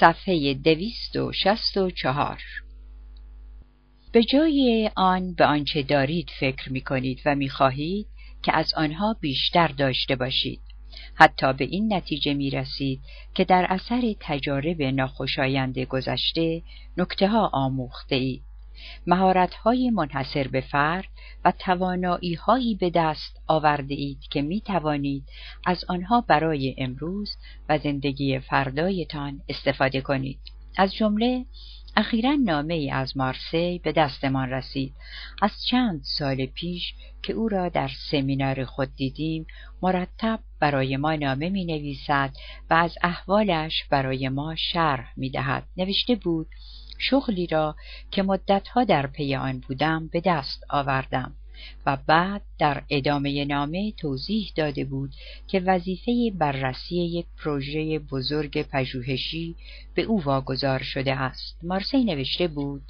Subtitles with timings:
[0.00, 2.42] صفحه دویست و شست و چهار
[4.12, 8.06] به جای آن به آنچه دارید فکر می کنید و می خواهید
[8.42, 10.60] که از آنها بیشتر داشته باشید.
[11.14, 13.00] حتی به این نتیجه می رسید
[13.34, 16.62] که در اثر تجارب ناخوشایند گذشته
[16.96, 18.42] نکته ها آموخته اید.
[19.06, 21.08] مهارت های منحصر به فرد
[21.44, 25.24] و توانایی هایی به دست آورده اید که می توانید
[25.66, 27.36] از آنها برای امروز
[27.68, 30.38] و زندگی فردایتان استفاده کنید.
[30.76, 31.44] از جمله
[31.96, 34.94] اخیرا نامه ای از مارسی به دستمان رسید
[35.42, 39.46] از چند سال پیش که او را در سمینار خود دیدیم
[39.82, 42.30] مرتب برای ما نامه می نویسد
[42.70, 45.64] و از احوالش برای ما شرح می دهد.
[45.76, 46.46] نوشته بود
[46.98, 47.76] شغلی را
[48.10, 51.32] که مدتها در پی آن بودم به دست آوردم
[51.86, 55.14] و بعد در ادامه نامه توضیح داده بود
[55.46, 59.56] که وظیفه بررسی یک پروژه بزرگ پژوهشی
[59.94, 61.58] به او واگذار شده است.
[61.62, 62.82] مارسی نوشته بود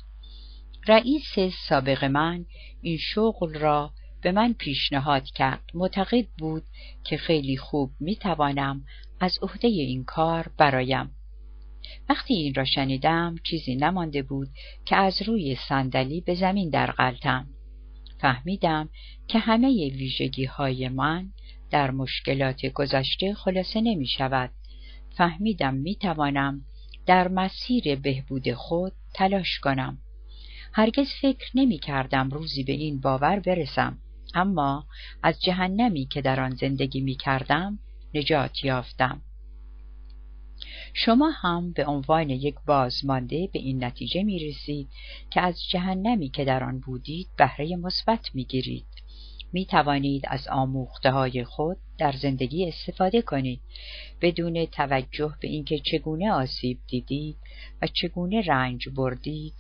[0.89, 2.45] رئیس سابق من
[2.83, 6.63] این شغل را به من پیشنهاد کرد معتقد بود
[7.05, 8.85] که خیلی خوب می توانم
[9.21, 11.11] از عهده این کار برایم
[12.09, 14.49] وقتی این را شنیدم چیزی نمانده بود
[14.85, 17.47] که از روی صندلی به زمین در غلطم
[18.21, 18.89] فهمیدم
[19.29, 21.31] که همه ویژگی های من
[21.71, 24.51] در مشکلات گذشته خلاصه نمی شود.
[25.17, 26.61] فهمیدم می توانم
[27.07, 29.99] در مسیر بهبود خود تلاش کنم.
[30.73, 33.99] هرگز فکر نمی کردم روزی به این باور برسم.
[34.35, 34.87] اما
[35.23, 37.79] از جهنمی که در آن زندگی می کردم
[38.15, 39.23] نجات یافتم.
[40.95, 44.89] شما هم به عنوان یک بازمانده به این نتیجه می رسید
[45.31, 48.87] که از جهنمی که در آن بودید بهره مثبت می گیرید.
[49.53, 53.61] می توانید از آموخته های خود در زندگی استفاده کنید
[54.21, 57.37] بدون توجه به اینکه چگونه آسیب دیدید
[57.83, 59.55] و چگونه رنج بردید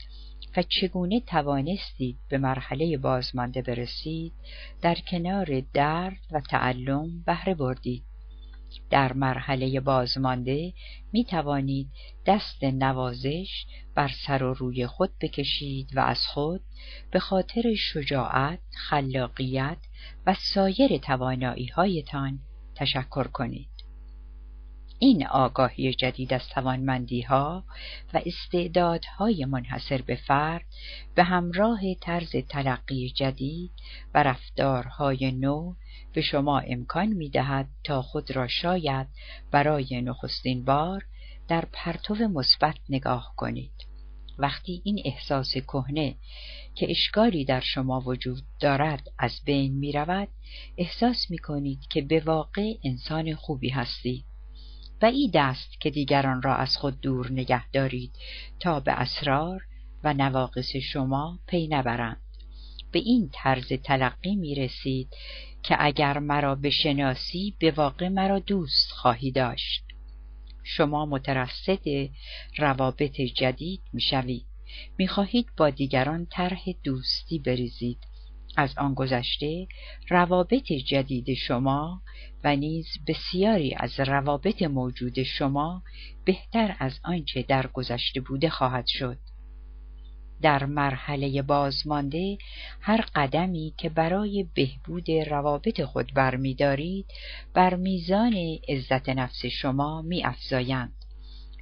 [0.56, 4.32] و چگونه توانستید به مرحله بازمانده برسید
[4.82, 8.04] در کنار درد و تعلم بهره بردید
[8.90, 10.72] در مرحله بازمانده
[11.12, 11.88] می توانید
[12.26, 16.60] دست نوازش بر سر و روی خود بکشید و از خود
[17.10, 19.78] به خاطر شجاعت، خلاقیت
[20.26, 22.38] و سایر توانایی هایتان
[22.74, 23.76] تشکر کنید.
[24.98, 27.64] این آگاهی جدید از توانمندی ها
[28.14, 30.64] و استعدادهای منحصر به فرد
[31.14, 33.70] به همراه طرز تلقی جدید
[34.14, 35.74] و رفتارهای نو
[36.16, 39.06] به شما امکان می دهد تا خود را شاید
[39.50, 41.04] برای نخستین بار
[41.48, 43.72] در پرتو مثبت نگاه کنید.
[44.38, 46.16] وقتی این احساس کهنه
[46.74, 50.28] که اشکالی در شما وجود دارد از بین می رود،
[50.76, 54.24] احساس می کنید که به واقع انسان خوبی هستید.
[55.00, 58.12] بعید است که دیگران را از خود دور نگه دارید
[58.60, 59.62] تا به اسرار
[60.04, 62.25] و نواقص شما پی نبرند.
[62.96, 65.08] به این طرز تلقی می رسید
[65.62, 69.84] که اگر مرا بشناسی به واقع مرا دوست خواهی داشت.
[70.62, 72.08] شما مترصد
[72.58, 74.46] روابط جدید می شوید.
[74.98, 77.98] می خواهید با دیگران طرح دوستی بریزید.
[78.56, 79.66] از آن گذشته
[80.08, 82.02] روابط جدید شما
[82.44, 85.82] و نیز بسیاری از روابط موجود شما
[86.24, 89.18] بهتر از آنچه در گذشته بوده خواهد شد.
[90.42, 92.38] در مرحله بازمانده
[92.80, 97.06] هر قدمی که برای بهبود روابط خود برمیدارید
[97.54, 98.34] بر میزان
[98.68, 100.92] عزت نفس شما می افزایند.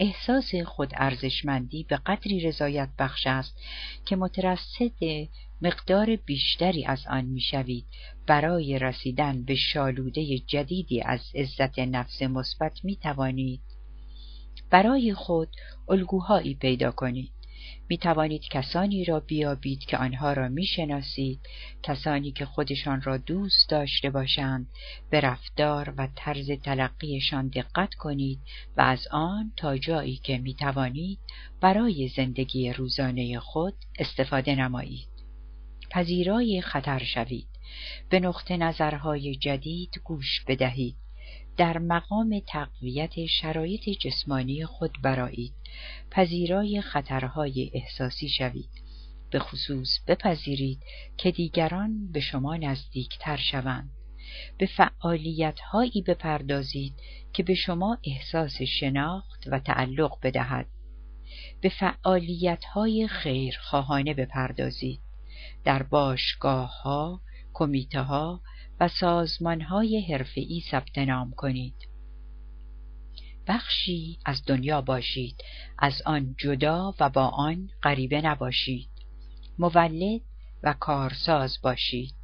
[0.01, 3.59] احساس خود ارزشمندی به قدری رضایت بخش است
[4.07, 5.29] که مترصد
[5.63, 7.87] مقدار بیشتری از آن می‌شوید
[8.27, 13.61] برای رسیدن به شالوده جدیدی از عزت نفس مثبت می توانید
[14.71, 15.49] برای خود
[15.89, 17.34] الگوهایی پیدا کنید
[17.89, 21.41] می توانید کسانی را بیابید که آنها را می شناسید
[21.83, 24.67] کسانی که خودشان را دوست داشته باشند.
[25.11, 28.41] به رفتار و طرز تلقیشان دقت کنید
[28.77, 31.19] و از آن تا جایی که می توانید
[31.61, 35.09] برای زندگی روزانه خود استفاده نمایید.
[35.91, 37.49] پذیرای خطر شوید.
[38.11, 40.97] به نقطه نظرهای جدید گوش بدهید.
[41.57, 45.53] در مقام تقویت شرایط جسمانی خود برایید
[46.11, 48.71] پذیرای خطرهای احساسی شوید.
[49.31, 50.81] به خصوص بپذیرید
[51.17, 53.91] که دیگران به شما نزدیکتر شوند.
[54.59, 56.95] به فعالیت هایی بپردازید
[57.33, 60.67] که به شما احساس شناخت و تعلق بدهد.
[61.61, 65.01] به فعالیت های خیرخواهانه بپردازید.
[65.65, 67.21] در باشگاه ها،
[67.53, 68.41] کمیته ها
[68.81, 71.75] و سازمان های حرفه‌ای ثبت نام کنید.
[73.47, 75.37] بخشی از دنیا باشید.
[75.79, 78.89] از آن جدا و با آن غریبه نباشید.
[79.59, 80.21] مولد
[80.63, 82.15] و کارساز باشید.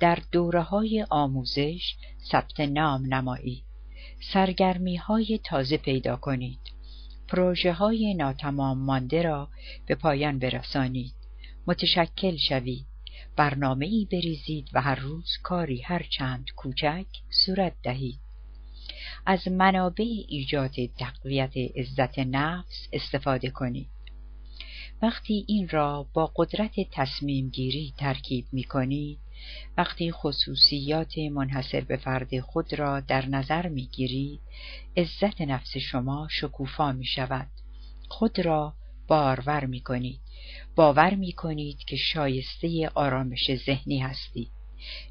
[0.00, 1.96] در دوره های آموزش
[2.32, 3.64] ثبت نام نمایید.
[4.32, 6.60] سرگرمی های تازه پیدا کنید.
[7.28, 9.48] پروژه های ناتمام مانده را
[9.86, 11.14] به پایان برسانید.
[11.66, 12.86] متشکل شوید.
[13.36, 18.20] برنامه ای بریزید و هر روز کاری هر چند کوچک صورت دهید.
[19.26, 23.88] از منابع ایجاد تقویت عزت نفس استفاده کنید.
[25.02, 29.18] وقتی این را با قدرت تصمیم گیری ترکیب می کنید
[29.76, 34.40] وقتی خصوصیات منحصر به فرد خود را در نظر می گیرید
[34.96, 37.46] عزت نفس شما شکوفا می شود
[38.08, 38.74] خود را
[39.08, 40.20] بارور می کنید
[40.76, 44.50] باور می کنید که شایسته آرامش ذهنی هستید.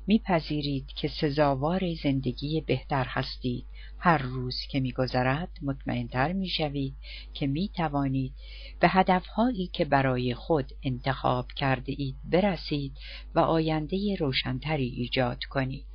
[0.07, 3.65] میپذیرید که سزاوار زندگی بهتر هستید.
[3.99, 6.95] هر روز که میگذرد مطمئنتر می‌شوید
[7.33, 8.33] که می‌توانید
[8.79, 12.97] به هدفهایی که برای خود انتخاب کرده اید برسید
[13.35, 15.85] و آینده روشنتری ایجاد کنید.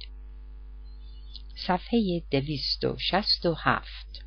[1.67, 4.25] صفحه دویست و شست و هفت.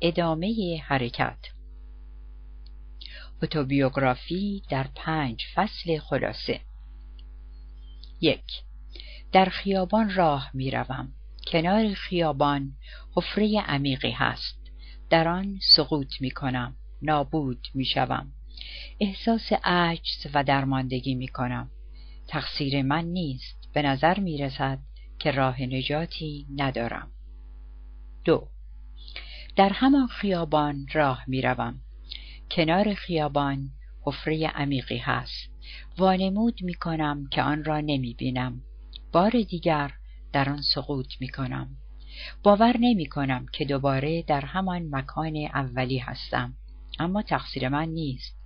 [0.00, 1.55] ادامه حرکت.
[3.42, 6.60] اتوبیوگرافی در پنج فصل خلاصه.
[8.20, 8.44] یک
[9.32, 11.12] در خیابان راه می‌روم.
[11.52, 12.72] کنار خیابان
[13.16, 14.58] حفره عمیقی هست.
[15.10, 18.32] در آن سقوط می کنم نابود می شوم.
[19.00, 21.70] احساس عجز و درماندگی می کنم
[22.28, 23.70] تقصیر من نیست.
[23.74, 24.78] به نظر می رسد
[25.18, 27.10] که راه نجاتی ندارم.
[28.24, 28.48] دو
[29.56, 31.80] در همان خیابان راه می روم.
[32.50, 33.70] کنار خیابان
[34.02, 35.50] حفره عمیقی هست.
[35.98, 38.62] وانمود می کنم که آن را نمی بینم
[39.12, 39.92] بار دیگر
[40.32, 41.76] در آن سقوط می کنم
[42.42, 46.54] باور نمی کنم که دوباره در همان مکان اولی هستم.
[46.98, 48.36] اما تقصیر من نیست.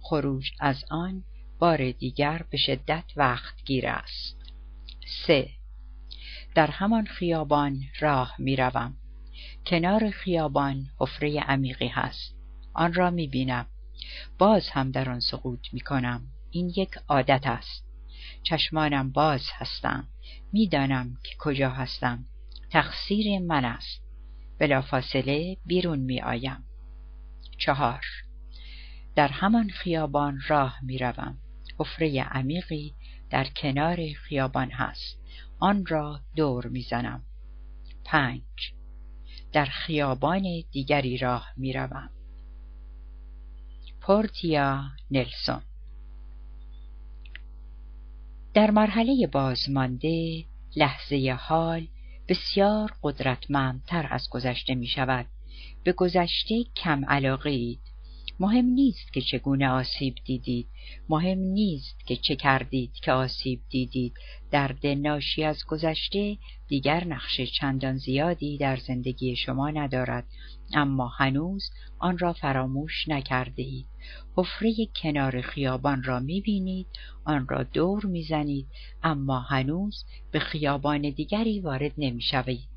[0.00, 1.24] خروج از آن
[1.58, 4.36] بار دیگر به شدت وقت گیر است.
[5.26, 5.50] سه.
[6.54, 8.96] در همان خیابان راه می روم.
[9.66, 12.35] کنار خیابان حفره عمیقی هست.
[12.76, 13.66] آن را می بینم
[14.38, 17.84] باز هم در آن سقوط می کنم این یک عادت است.
[18.42, 20.08] چشمانم باز هستم.
[20.52, 22.24] می‌دانم که کجا هستم.
[22.70, 24.00] تقصیر من است.
[24.58, 26.64] بلافاصله بیرون می آیم
[27.58, 28.04] چهار.
[29.14, 31.38] در همان خیابان راه می روم
[31.78, 32.94] حفره عمیقی
[33.30, 35.18] در کنار خیابان هست.
[35.58, 37.22] آن را دور می‌زنم.
[38.04, 38.42] پنج.
[39.52, 40.42] در خیابان
[40.72, 42.10] دیگری راه می روم
[44.06, 45.62] پورتیا نلسون.
[48.54, 50.44] در مرحله بازمانده
[50.76, 51.86] لحظه حال
[52.28, 55.26] بسیار قدرتمندتر از گذشته می شود
[55.84, 57.80] به گذشته کم علاقه اید
[58.40, 60.68] مهم نیست که چگونه آسیب دیدید.
[61.08, 64.14] مهم نیست که چه کردید که آسیب دیدید.
[64.50, 66.36] درد ناشی از گذشته
[66.68, 70.24] دیگر نقش چندان زیادی در زندگی شما ندارد.
[70.74, 73.86] اما هنوز آن را فراموش نکرده اید
[74.36, 76.86] حفره کنار خیابان را می‌بینید.
[77.24, 78.66] آن را دور می‌زنید.
[79.02, 82.75] اما هنوز به خیابان دیگری وارد نمی‌شوید.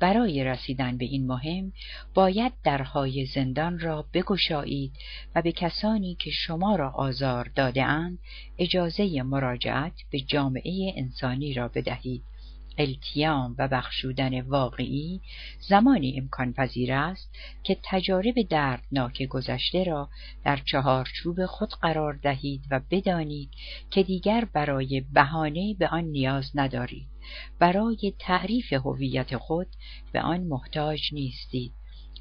[0.00, 1.72] برای رسیدن به این مهم
[2.14, 4.92] باید درهای زندان را بگشایید
[5.34, 8.18] و به کسانی که شما را آزار داده اند
[8.58, 12.22] اجازه مراجعت به جامعه انسانی را بدهید.
[12.78, 15.20] التیام و بخشودن واقعی
[15.68, 20.08] زمانی امکان پذیر است که تجارب دردناک گذشته را
[20.44, 23.50] در چهارچوب خود قرار دهید و بدانید
[23.90, 27.15] که دیگر برای بهانه به آن نیاز ندارید.
[27.58, 29.66] برای تعریف هویت خود
[30.12, 31.72] به آن محتاج نیستید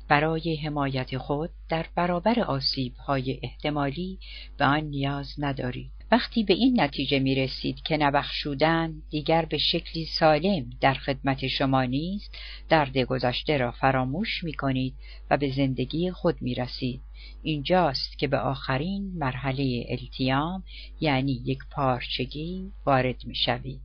[0.08, 4.20] برای حمایت خود در برابر آسیب های احتمالی
[4.58, 10.06] به آن نیاز ندارید وقتی به این نتیجه می رسید که نبخشودن دیگر به شکلی
[10.06, 12.38] سالم در خدمت شما نیست
[12.70, 14.94] درد گذشته را فراموش می کنید
[15.30, 17.02] و به زندگی خود می رسید.
[17.44, 20.64] اینجاست که به آخرین مرحله التیام
[21.00, 23.82] یعنی یک پارچگی وارد می شوید.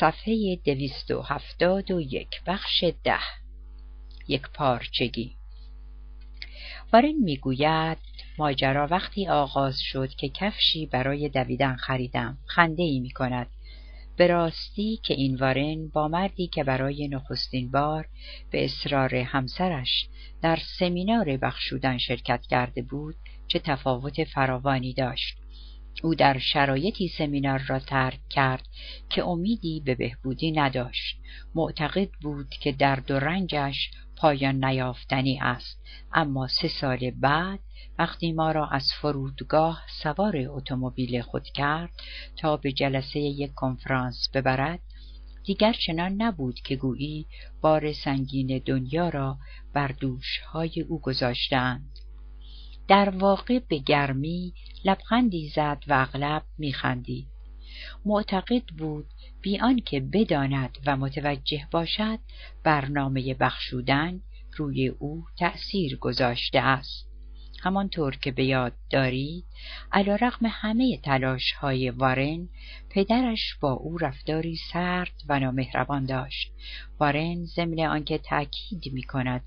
[0.00, 3.18] صفحه دویست و هفتاد و یک بخش ده.
[4.28, 5.36] یک پارچگی.
[6.92, 7.98] وارن می‌گوید
[8.38, 13.46] ماجرا وقتی آغاز شد که کفشی برای دویدن خریدم خنده ای می کند
[14.16, 18.08] به راستی که این وارن با مردی که برای نخستین بار
[18.50, 20.08] به اصرار همسرش
[20.42, 23.16] در سمینار بخشودن شرکت کرده بود
[23.48, 25.41] چه تفاوت فراوانی داشت.
[26.02, 28.68] او در شرایطی سمینار را ترک کرد
[29.10, 31.16] که امیدی به بهبودی نداشت.
[31.54, 35.82] معتقد بود که درد و رنجش پایان نیافتنی است.
[36.12, 37.60] اما سه سال بعد
[37.98, 41.90] وقتی ما را از فرودگاه سوار اتومبیل خود کرد
[42.36, 44.80] تا به جلسه یک کنفرانس ببرد
[45.44, 47.26] دیگر چنان نبود که گویی
[47.60, 49.38] بار سنگین دنیا را
[49.72, 51.98] بر دوشهای او گذاشتند
[52.92, 57.26] در واقع به گرمی لبخندی زد و اغلب میخندید.
[58.04, 59.06] معتقد بود
[59.42, 62.18] بیان که بداند و متوجه باشد
[62.64, 64.20] برنامه بخشودن
[64.56, 67.08] روی او تأثیر گذاشته است.
[67.62, 69.44] همانطور که به یاد دارید
[69.92, 72.48] علا رقم همه تلاش های وارن
[72.90, 76.52] پدرش با او رفتاری سرد و نامهربان داشت.
[77.00, 79.42] وارن ضمن آنکه تأکید می کند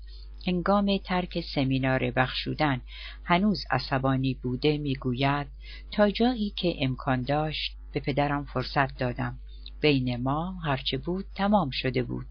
[0.46, 2.80] هنگام ترک سمینار بخشودن
[3.24, 5.46] هنوز عصبانی بوده می‌گوید
[5.90, 9.38] تا جایی که امکان داشت به پدرم فرصت دادم.
[9.80, 12.26] بین ما هرچه بود تمام شده بود.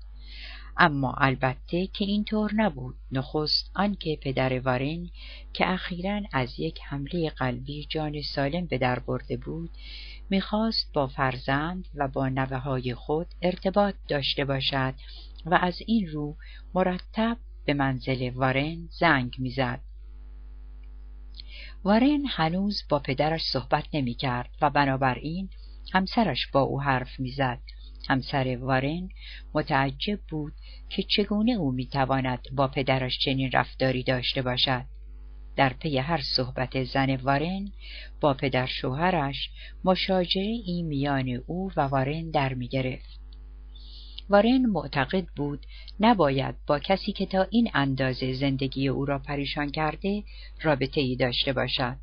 [0.77, 2.95] اما البته که اینطور نبود.
[3.11, 5.09] نخست آنکه پدر وارن
[5.53, 9.69] که اخیرا از یک حمله قلبی جان سالم به در برده بود
[10.29, 14.93] می‌خواست با فرزند و با نوه های خود ارتباط داشته باشد
[15.45, 16.35] و از این رو
[16.73, 19.81] مرتب به منزل وارن زنگ می‌زد.
[21.83, 25.49] وارن هنوز با پدرش صحبت نمی کرد و بنابراین
[25.93, 27.59] همسرش با او حرف می‌زد.
[28.09, 29.09] همسر وارن
[29.53, 30.53] متعجب بود
[30.89, 34.85] که چگونه او می‌تواند با پدرش چنین رفتاری داشته باشد.
[35.55, 37.71] در پی هر صحبت زن وارن
[38.21, 39.49] با پدر شوهرش
[39.83, 43.24] مشاجره ای میان او و وارن در می گرفت.
[44.29, 45.65] وارن معتقد بود
[45.99, 50.23] نباید با کسی که تا این اندازه زندگی او را پریشان کرده
[50.61, 51.97] رابطه ای داشته باشد.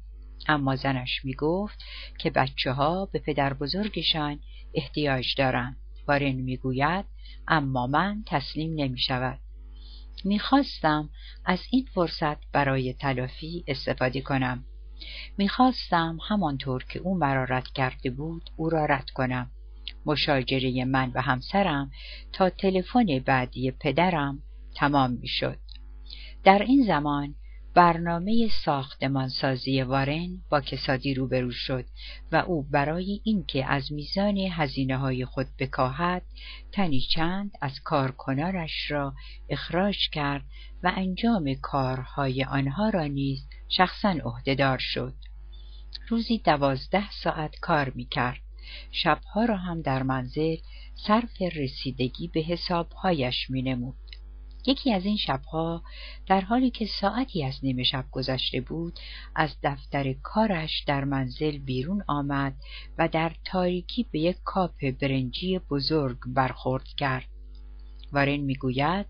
[0.49, 1.79] اما زنش می گفت
[2.19, 4.39] که بچه ها به پدر بزرگشان
[4.75, 5.77] احتیاج دارند.
[6.09, 7.05] وارن می گوید
[7.49, 9.39] اما من تسلیم نمی شود.
[10.25, 11.11] می خواستم
[11.45, 14.65] از این فرصت برای تلافی استفاده کنم.
[15.39, 19.51] می خواستم همانطور که او مرا رد کرده بود او را رد کنم.
[20.07, 21.91] مشاجره من و همسرم
[22.33, 24.43] تا تلفن بعدی پدرم
[24.75, 25.59] تمام می شد.
[26.45, 27.35] در این زمان
[27.75, 31.85] برنامه ساختمانسازی وارن با کسادی روبرو شد
[32.33, 36.23] و او برای اینکه از میزان هزینه های خود بکاهد
[36.73, 39.15] تنی چند از کارکنانش را
[39.49, 40.45] اخراج کرد
[40.83, 45.15] و انجام کارهای آنها را نیز شخصا عهدهدار شد
[46.09, 48.42] روزی دوازده ساعت کار می کرد
[48.91, 50.57] شبها را هم در منزل
[51.07, 53.95] صرف رسیدگی به حسابهایش می نمود.
[54.67, 55.83] یکی از این شبها
[56.27, 58.99] در حالی که ساعتی از نیمه شب گذشته بود
[59.35, 62.55] از دفتر کارش در منزل بیرون آمد
[62.99, 67.29] و در تاریکی به یک کاپ برنجی بزرگ برخورد کرد.
[68.13, 69.07] وارن می‌گوید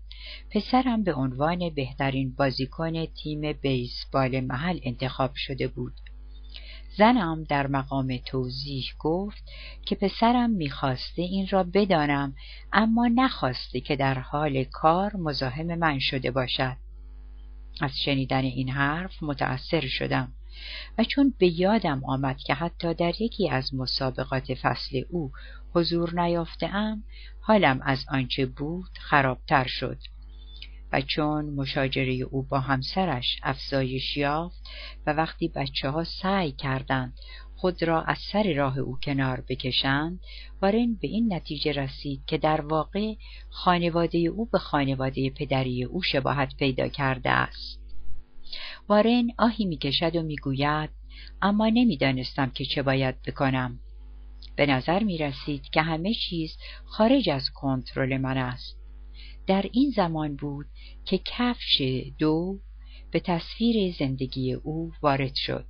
[0.51, 5.93] پسرم به عنوان بهترین بازیکن تیم بیسبال محل انتخاب شده بود.
[6.97, 9.43] زنم در مقام توضیح گفت
[9.85, 12.35] که پسرم می‌خواسته این را بدانم
[12.73, 16.77] اما نخواسته که در حال کار مزاحم من شده باشد.
[17.81, 20.31] از شنیدن این حرف متأثر شدم
[20.97, 25.31] و چون به یادم آمد که حتی در یکی از مسابقات فصل او
[25.73, 27.03] حضور نیافتهام
[27.41, 29.97] حالم از آنچه بود خرابتر شد.
[30.93, 34.63] و چون مشاجره او با همسرش افزایش یافت
[35.07, 37.13] و وقتی بچه ها سعی کردند
[37.55, 40.19] خود را از سر راه او کنار بکشند
[40.61, 43.13] وارن به این نتیجه رسید که در واقع
[43.49, 47.79] خانواده او به خانواده پدری او شباهت پیدا کرده است.
[48.89, 50.89] وارن آهی می‌کشد و می‌گوید
[51.41, 53.79] اما نمی‌دانستم که چه باید بکنم.
[54.55, 58.82] به نظر می رسید که همه چیز خارج از کنترل من است.
[59.47, 60.65] در این زمان بود
[61.05, 61.81] که کفش
[62.19, 62.59] دو
[63.11, 65.65] به تصویر زندگی او وارد شد.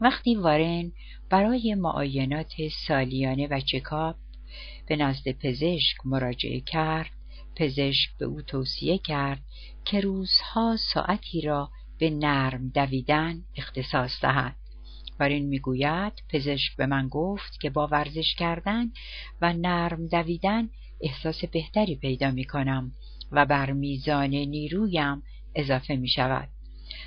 [0.00, 0.92] وقتی وارن
[1.30, 2.52] برای معاینات
[2.88, 4.16] سالیانه و چکاپ
[4.86, 7.10] به نزد پزشک مراجعه کرد،
[7.56, 9.40] پزشک به او توصیه کرد
[9.84, 14.56] که روزها ساعتی را به نرم دویدن اختصاص دهد.
[15.20, 18.90] وارن می‌گوید پزشک به من گفت که با ورزش کردن
[19.40, 20.68] و نرم دویدن
[21.00, 22.92] احساس بهتری پیدا می کنم
[23.32, 25.22] و بر میزان نیرویم
[25.54, 26.48] اضافه می شود.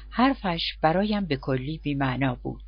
[0.10, 2.64] حرفش برایم به کلی بیمعنا بود.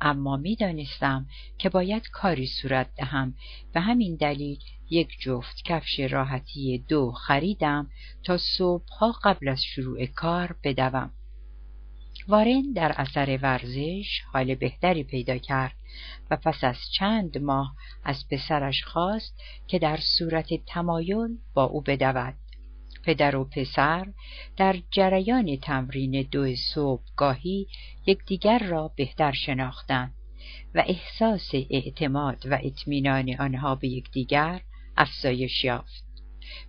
[0.00, 1.26] اما می‌دانستم
[1.58, 3.34] که باید کاری صورت دهم
[3.74, 4.58] و همین دلیل
[4.90, 7.90] یک جفت کفش راحتی دو خریدم
[8.24, 11.10] تا صبحها قبل از شروع کار بدوم.
[12.28, 15.74] وارن در اثر ورزش حال بهتری پیدا کرد
[16.30, 22.34] و پس از چند ماه از پسرش خواست که در صورت تمایل با او بدود.
[23.04, 24.06] پدر و پسر
[24.56, 27.66] در جریان تمرین دو صبح گاهی
[28.06, 30.14] یکدیگر را بهتر شناختند
[30.74, 34.60] و احساس اعتماد و اطمینان آنها به یکدیگر
[34.96, 36.03] افزایش یافت.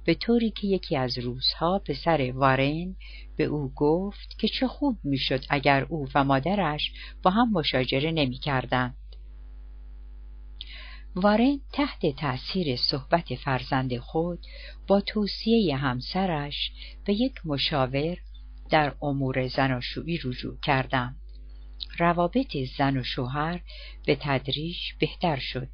[0.03, 2.95] به طوری که یکی از روزها پسر وارن
[3.35, 6.91] به او گفت که چه خوب می‌شد اگر او و مادرش
[7.23, 8.97] با هم مشاجره نمی‌کردند.
[11.15, 14.39] وارن تحت تأثیر صحبت فرزند خود
[14.87, 16.71] با توصیه همسرش
[17.05, 18.17] به یک مشاور
[18.69, 21.15] در امور زناشویی رجوع کردند.
[21.97, 23.61] روابط زن و شوهر
[24.05, 25.67] به تدریج بهتر شد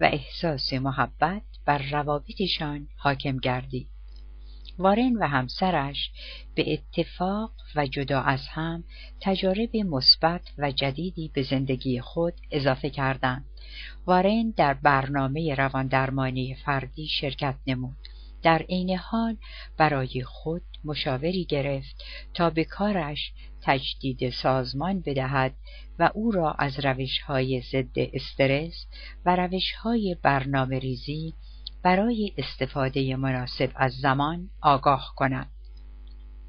[0.00, 3.88] و احساس محبت بر روابطشان حاکم گردید.
[4.78, 6.10] وارن و همسرش
[6.54, 8.84] به اتفاق و جدا از هم
[9.20, 13.44] تجارب مثبت و جدیدی به زندگی خود اضافه کردند.
[14.06, 17.96] وارن در برنامه رواندرمانی فردی شرکت نمود.
[18.42, 19.36] در عین حال
[19.76, 22.04] برای خود مشاوری گرفت
[22.34, 23.32] تا به کارش
[23.62, 25.54] تجدید سازمان بدهد
[25.98, 28.86] و او را از روش های ضد استرس
[29.24, 31.34] و روش های برنامه ریزی
[31.86, 35.50] برای استفاده مناسب از زمان آگاه کند.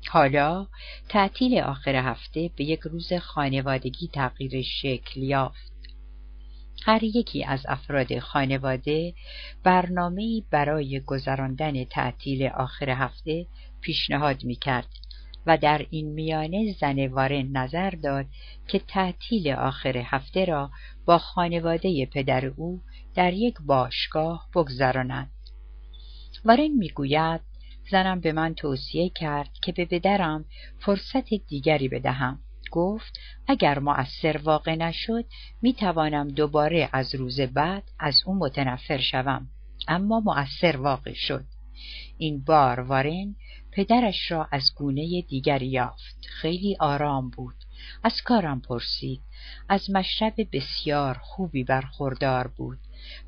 [0.10, 0.68] حالا
[1.10, 5.72] تعطیل آخر هفته به یک روز خانوادگی تغییر شکل یافت.
[6.86, 9.14] هر یکی از افراد خانواده
[9.64, 13.48] برنامه برای گذراندن تعطیل آخر هفته
[13.82, 14.90] پیشنهاد می کرد
[15.48, 18.26] و در این میانه زن وارن نظر داد
[18.68, 20.72] که تعطیل آخر هفته را
[21.06, 22.82] با خانواده پدر او
[23.16, 25.32] در یک باشگاه بگذراند.
[26.46, 27.42] وارن می‌گوید
[27.92, 30.46] زنم به من توصیه کرد که به پدرم
[30.80, 32.40] فرصت دیگری بدهم.
[32.72, 35.26] گفت اگر مؤثر واقع نشد
[35.62, 39.48] می توانم دوباره از روز بعد از او متنفر شوم
[39.88, 41.46] اما مؤثر واقع شد
[42.18, 43.36] این بار وارن
[43.72, 46.26] پدرش را از گونه دیگری یافت.
[46.42, 47.56] خیلی آرام بود.
[48.04, 49.22] از کارم پرسید.
[49.70, 52.78] از مشرب بسیار خوبی برخوردار بود.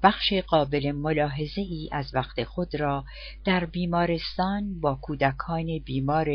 [0.04, 3.06] بخش قابل ملاحظه ای از وقت خود را
[3.45, 6.30] در بیمارستان با کودکان بیمار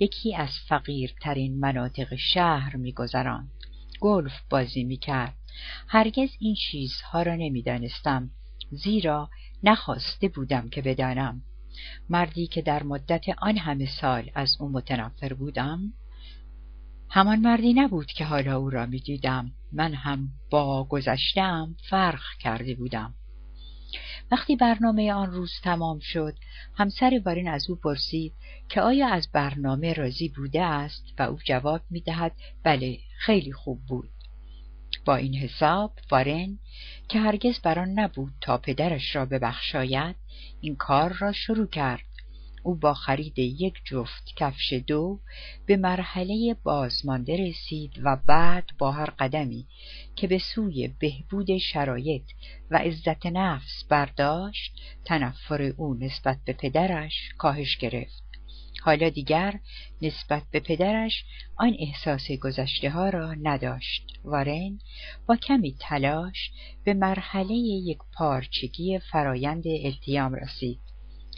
[0.00, 3.50] یکی از فقیرترین مناطق شهر میگذراند.
[4.00, 5.34] گلف بازی می‌کرد.
[5.88, 8.30] هرگز این چیزها را نمی‌دانستم.
[8.70, 9.30] زیرا
[9.62, 11.42] نخواسته بودم که بدانم.
[12.08, 15.92] مردی که در مدت آن همه سال از او متنفر بودم
[17.10, 19.52] همان مردی نبود که حالا او را می دیدم.
[19.72, 23.14] من هم با گذشتم فرق کرده بودم.
[24.30, 26.34] وقتی برنامه آن روز تمام شد
[26.76, 28.32] همسر وارن از او پرسید
[28.68, 33.80] که آیا از برنامه راضی بوده است و او جواب می دهد بله خیلی خوب
[33.88, 34.10] بود
[35.04, 36.58] با این حساب وارن
[37.08, 40.16] که هرگز بران نبود تا پدرش را ببخشاید
[40.60, 42.04] این کار را شروع کرد.
[42.62, 45.20] او با خرید یک جفت کفش دو
[45.66, 49.66] به مرحله بازمانده رسید و بعد با هر قدمی
[50.16, 52.24] که به سوی بهبود شرایط
[52.70, 54.72] و عزت نفس برداشت
[55.04, 58.23] تنفر او نسبت به پدرش کاهش گرفت.
[58.82, 59.60] حالا دیگر
[60.02, 61.24] نسبت به پدرش
[61.56, 64.06] آن احساس گذشته ها را نداشت.
[64.24, 64.78] وارن
[65.26, 66.50] با کمی تلاش
[66.84, 70.80] به مرحله یک پارچگی فرایند التیام رسید.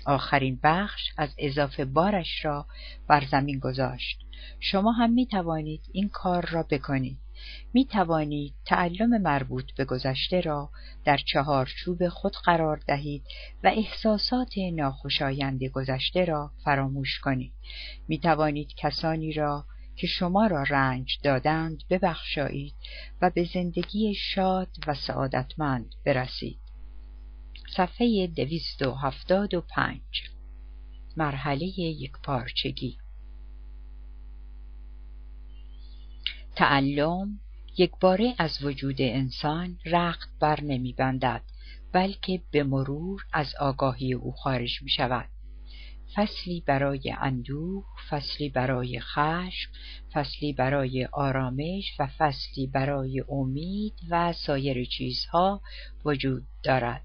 [0.06, 2.66] آخرین بخش از اضافه بارش را
[3.08, 4.18] بر زمین گذاشت.
[4.60, 7.18] شما هم می توانید این کار را بکنید.
[7.74, 10.70] می توانید تعلم مربوط به گذشته را
[11.04, 13.22] در چهارچوب خود قرار دهید
[13.64, 17.52] و احساسات ناخوشایند گذشته را فراموش کنید.
[18.08, 19.64] می توانید کسانی را
[19.96, 22.74] که شما را رنج دادند ببخشایید
[23.22, 26.60] و به زندگی شاد و سعادتمند برسید.
[27.76, 30.30] صفحه دویست و هفتاد و پنج.
[31.16, 32.98] مرحله یک پارچگی.
[36.56, 37.40] تعلم
[37.78, 41.42] یک باره از وجود انسان رخت بر نمی بندد
[41.92, 45.28] بلکه به مرور از آگاهی او خارج می شود.
[46.14, 49.70] فصلی برای اندوه، فصلی برای خشم،
[50.12, 55.60] فصلی برای آرامش و فصلی برای امید و سایر چیزها
[56.04, 57.04] وجود دارد.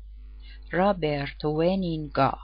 [0.71, 2.37] رابرت ونینگا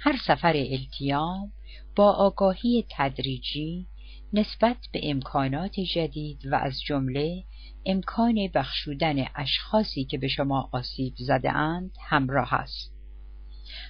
[0.00, 1.52] هر سفر التیام
[1.96, 3.86] با آگاهی تدریجی
[4.34, 7.44] نسبت به امکانات جدید و از جمله
[7.86, 12.92] امکان بخشودن اشخاصی که به شما آسیب زده اند همراه است.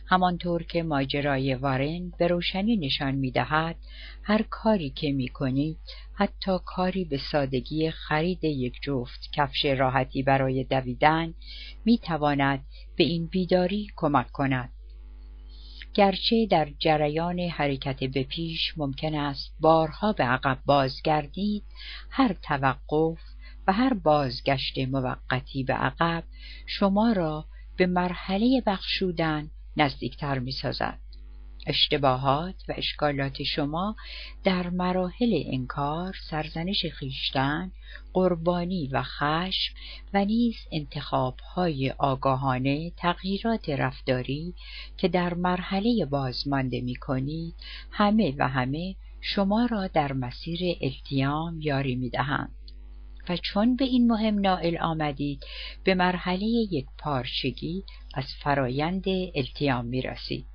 [0.07, 3.77] همانطور که ماجرای وارن به روشنی نشان می دهد
[4.23, 5.79] هر کاری که می کنید
[6.15, 11.35] حتی کاری به سادگی خرید یک جفت کفش راحتی برای دویدن
[11.85, 12.65] می تواند
[12.97, 14.71] به این بیداری کمک کند.
[15.95, 21.65] گرچه در جریان حرکت به پیش ممکن است بارها به عقب بازگردید
[22.11, 23.19] هر توقف
[23.67, 26.25] و هر بازگشت موقتی به عقب
[26.67, 27.45] شما را
[27.77, 30.99] به مرحله بخشودن نزدیکتر می سازد.
[31.67, 33.97] اشتباهات و اشکالات شما
[34.45, 37.73] در مراحل انکار، سرزنش خیشتن،
[38.13, 39.75] قربانی و خشم
[40.15, 44.55] و نیز انتخابهای آگاهانه تغییرات رفتاری
[44.97, 47.55] که در مرحله بازمانده می کنید
[47.91, 52.55] همه و همه شما را در مسیر التیام یاری می دهند.
[53.29, 55.45] و چون به این مهم نائل آمدید
[55.85, 60.52] به مرحله یک پارچگی از فرایند التیام می رسید.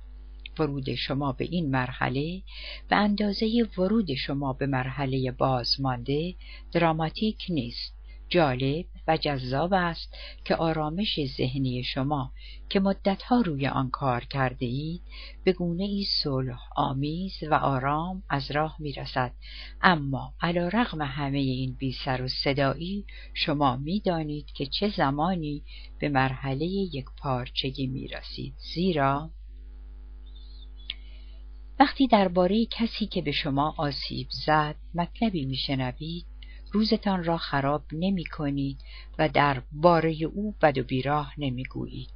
[0.58, 2.42] ورود شما به این مرحله
[2.88, 6.34] به اندازه ورود شما به مرحله بازمانده
[6.72, 7.98] دراماتیک نیست.
[8.28, 12.32] جالب و جذاب است که آرامش ذهنی شما
[12.68, 15.02] که مدتها روی آن کار کرده اید
[15.44, 19.32] به گونه ای صلح آمیز و آرام از راه می رسد
[19.82, 25.62] اما علا رغم همه این بی سر و صدایی شما می دانید که چه زمانی
[25.98, 29.30] به مرحله یک پارچگی می رسید زیرا
[31.80, 36.26] وقتی درباره کسی که به شما آسیب زد مطلبی میشنوید
[36.72, 38.78] روزتان را خراب نمی کنید
[39.18, 42.10] و در باره او بد و بیراه نمی گویید.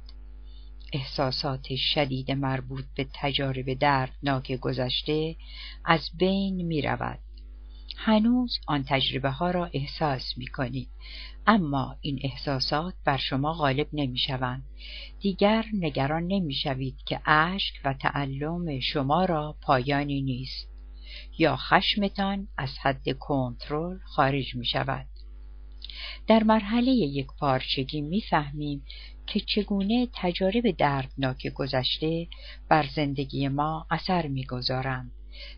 [0.93, 5.35] احساسات شدید مربوط به تجارب دردناک گذشته
[5.85, 7.19] از بین می رود.
[7.97, 10.89] هنوز آن تجربه ها را احساس می کنید
[11.47, 14.63] اما این احساسات بر شما غالب نمی شوند.
[15.19, 20.67] دیگر نگران نمی شوید که اشک و تعلم شما را پایانی نیست
[21.37, 25.05] یا خشمتان از حد کنترل خارج می شود.
[26.27, 28.85] در مرحله یک پارچگی می فهمیم
[29.27, 32.27] که چگونه تجارب دردناک گذشته
[32.69, 35.11] بر زندگی ما اثر می‌گذارند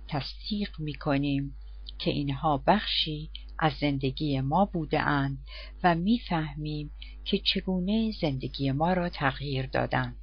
[0.07, 1.55] تصدیق می کنیم
[1.99, 3.29] که اینها بخشی
[3.59, 5.37] از زندگی ما بوده اند
[5.83, 6.91] و می‌فهمیم
[7.25, 10.15] که چگونه زندگی ما را تغییر دادند.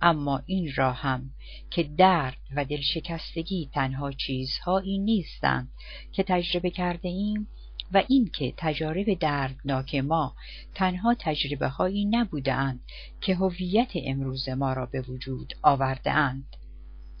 [0.00, 1.30] اما این را هم
[1.70, 5.68] که درد و دلشکستگی تنها چیزهایی نیستند
[6.12, 7.48] که تجربه کرده ایم
[7.92, 10.34] و اینکه تجارب دردناک ما
[10.74, 12.80] تنها تجربه هایی نبودند
[13.20, 16.56] که هویت امروز ما را به وجود آورده اند.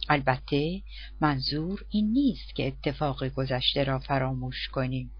[0.08, 0.82] البته
[1.20, 5.10] منظور این نیست که اتفاق گذشته را فراموش کنیم.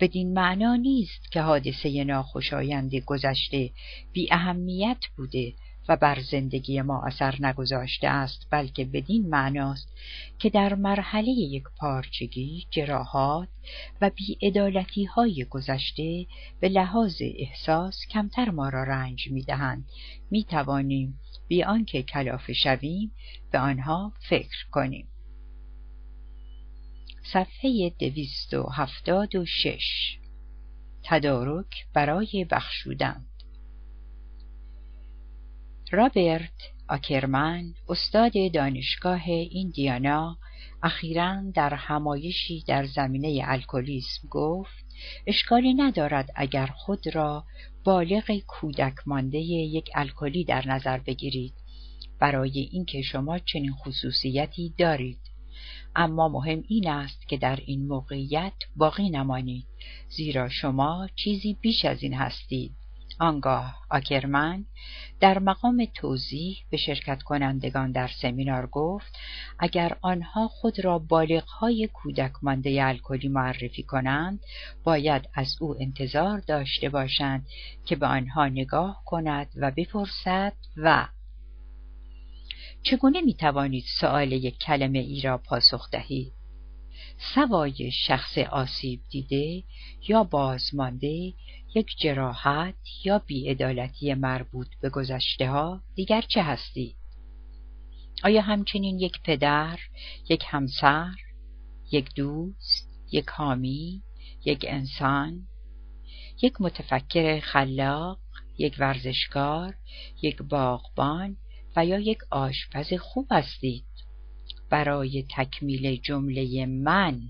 [0.00, 3.70] بدین معنا نیست که حادثه ناخوشایند گذشته
[4.12, 5.54] بی اهمیت بوده
[5.88, 9.88] و بر زندگی ما اثر نگذاشته است بلکه بدین معناست
[10.38, 13.48] که در مرحله یک پارچگی جراحات
[14.00, 16.26] و بیعدالتی های گذشته
[16.60, 19.84] به لحاظ احساس کمتر ما را رنج می دهند
[20.30, 23.12] می توانیم بی آنکه کلافه شویم
[23.52, 25.08] به آنها فکر کنیم.
[27.32, 30.18] صفحه دویست و هفتاد و شش.
[31.02, 33.26] تدارک برای بخشودن.
[35.90, 40.38] رابرت آکرمن استاد دانشگاه ایندیانا
[40.82, 44.84] اخیرا در همایشی در زمینه الکلیسم گفت
[45.26, 47.44] اشکالی ندارد اگر خود را
[47.88, 51.54] بالغ کودک مانده یک الکلی در نظر بگیرید.
[52.20, 55.20] برای اینکه شما چنین خصوصیتی دارید.
[55.96, 59.66] اما مهم این است که در این موقعیت باقی نمانید.
[60.08, 62.72] زیرا شما چیزی بیش از این هستید.
[63.18, 64.64] آنگاه آکرمن
[65.20, 69.18] در مقام توضیح به شرکت کنندگان در سمینار گفت
[69.58, 74.40] اگر آنها خود را بالغهای کودک مانده الکلی معرفی کنند
[74.84, 77.46] باید از او انتظار داشته باشند
[77.86, 81.08] که به آنها نگاه کند و بپرسد و
[82.82, 86.32] چگونه می توانید سؤال یک کلمه ای را پاسخ دهید؟
[87.34, 89.62] سوای شخص آسیب دیده
[90.08, 91.32] یا بازمانده
[91.74, 96.96] یک جراحت یا بیعدالتی مربوط به گذشته ها دیگر چه هستی؟
[98.24, 99.78] آیا همچنین یک پدر،
[100.28, 101.14] یک همسر،
[101.92, 104.02] یک دوست، یک حامی،
[104.44, 105.46] یک انسان،
[106.42, 108.18] یک متفکر خلاق،
[108.58, 109.74] یک ورزشکار،
[110.22, 111.36] یک باغبان
[111.76, 113.84] و یا یک آشپز خوب هستید
[114.70, 117.20] برای تکمیل جمله من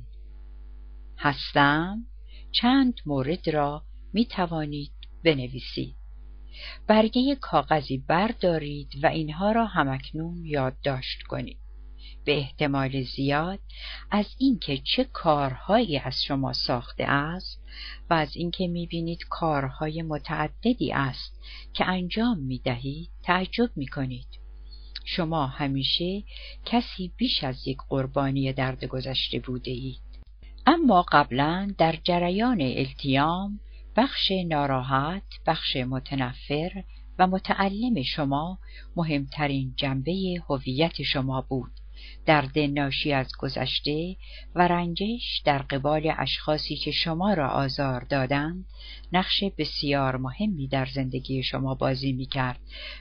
[1.18, 2.06] هستم
[2.52, 4.92] چند مورد را می توانید
[5.24, 5.94] بنویسید
[6.86, 11.58] برگه کاغذی بردارید و اینها را همکنون یادداشت کنید.
[12.24, 13.58] به احتمال زیاد
[14.10, 17.60] از اینکه چه کارهایی از شما ساخته است
[18.10, 21.40] و از اینکه می‌بینید کارهای متعددی است
[21.72, 24.28] که انجام می‌دهید تعجب می‌کنید.
[25.04, 26.22] شما همیشه
[26.64, 30.00] کسی بیش از یک قربانی درد گذشته بوده اید.
[30.66, 33.60] اما قبلا در جریان التیام
[33.96, 36.84] بخش ناراحت، بخش متنفر
[37.18, 38.58] و متعلم شما
[38.96, 41.70] مهمترین جنبه هویت شما بود.
[42.26, 44.16] درد ناشی از گذشته
[44.54, 48.64] و رنجش در قبال اشخاصی که شما را آزار دادند
[49.12, 52.60] نقش بسیار مهمی در زندگی شما بازی می کرد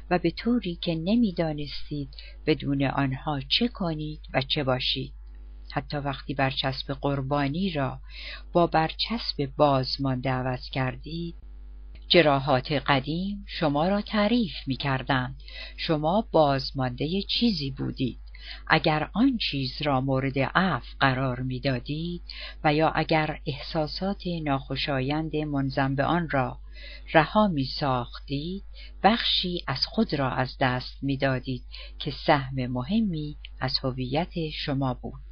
[0.10, 2.10] و به طوری که نمی‌دانستید
[2.45, 5.16] بدون آنها چه کنید و چه باشید.
[5.71, 7.99] حتی وقتی برچسب قربانی را
[8.53, 11.36] با برچسب بازمانده عوض کردید
[12.08, 15.43] جراحات قدیم شما را تعریف می کردند.
[15.77, 18.19] شما بازمانده چیزی بودید
[18.67, 22.21] اگر آن چیز را مورد عفو قرار می‌دادید
[22.63, 26.60] و یا اگر احساسات ناخوشایند منظم به آن را
[27.13, 28.63] رها می ساختید
[29.03, 31.63] بخشی از خود را از دست می‌دادید
[31.99, 35.27] که سهم مهمی از هویت شما بود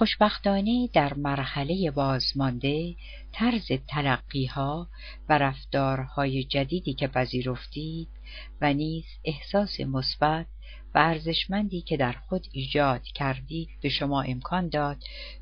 [0.00, 2.94] خوشبختانه در مرحله بازمانده
[3.32, 4.88] طرز تلقیها
[5.28, 8.08] و رفتارهای جدیدی که پذیرفتید
[8.60, 10.46] و نیز احساس مثبت
[10.94, 14.96] و ارزشمندی که در خود ایجاد کردید به شما امکان داد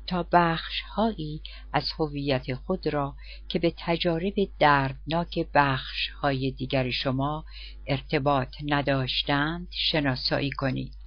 [0.07, 1.41] تا بخشهایی
[1.73, 3.15] از هویت خود را
[3.47, 7.45] که به تجارب دردناک بخشهای دیگر شما
[7.87, 10.98] ارتباط نداشتند شناسایی کنید.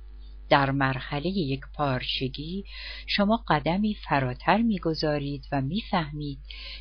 [0.53, 2.65] در مرحله یک پارچگی
[3.07, 6.39] شما قدمی فراتر می‌گذارید و می‌فهمید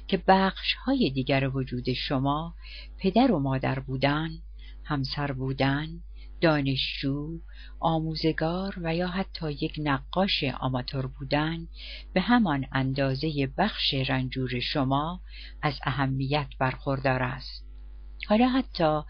[0.08, 2.56] که بخش های دیگر وجود شما
[2.98, 4.30] پدر و مادر بودن
[4.84, 5.88] همسر بودن
[6.42, 7.40] دانشجو،
[7.80, 11.68] آموزگار و یا حتی یک نقاش آماتور بودن
[12.14, 15.22] به همان اندازه بخش رنجور شما
[15.62, 17.61] از اهمیت برخوردار است.
[18.32, 19.02] حالا حتی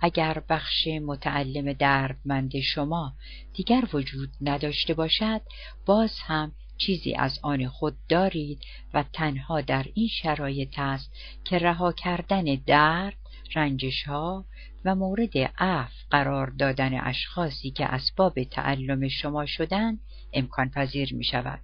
[0.00, 3.12] اگر بخش متعلم دردمند شما
[3.54, 5.40] دیگر وجود نداشته باشد
[5.86, 8.58] باز هم چیزی از آن خود دارید
[8.94, 11.12] و تنها در این شرایط است
[11.44, 13.16] که رها کردن درد
[13.54, 14.44] رنجش ها
[14.84, 19.98] و مورد عفو قرار دادن اشخاصی که اسباب تعلم شما شدن
[20.32, 21.60] امکان پذیر می شود.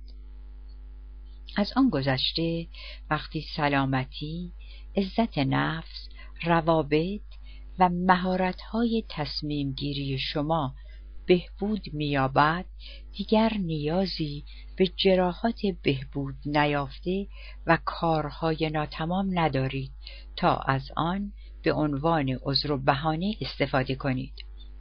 [1.56, 2.66] از آن گذشته
[3.10, 4.52] وقتی سلامتی،
[4.96, 6.08] عزت نفس،
[6.44, 7.20] روابط
[7.78, 10.74] و مهارت‌های تصمیم گیری شما
[11.26, 12.64] بهبود مییابد
[13.12, 14.44] دیگر نیازی
[14.76, 17.26] به جراحات بهبود نیافته
[17.66, 19.92] و کارهای ناتمام ندارید
[20.36, 24.34] تا از آن به عنوان عذر و بهانه استفاده کنید.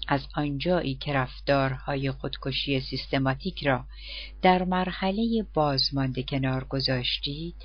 [0.08, 3.86] از آنجایی که رفتارهای خودکشی سیستماتیک را
[4.41, 7.56] در مرحله بازمانده کنار گذاشتید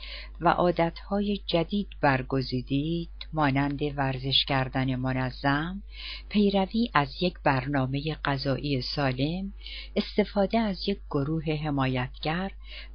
[0.40, 5.82] و عادتهای جدید برگزیدید مانند ورزش کردن منظم،
[6.28, 9.52] پیروی از یک برنامه غذایی سالم،
[9.96, 12.50] استفاده از یک گروه حمایتگر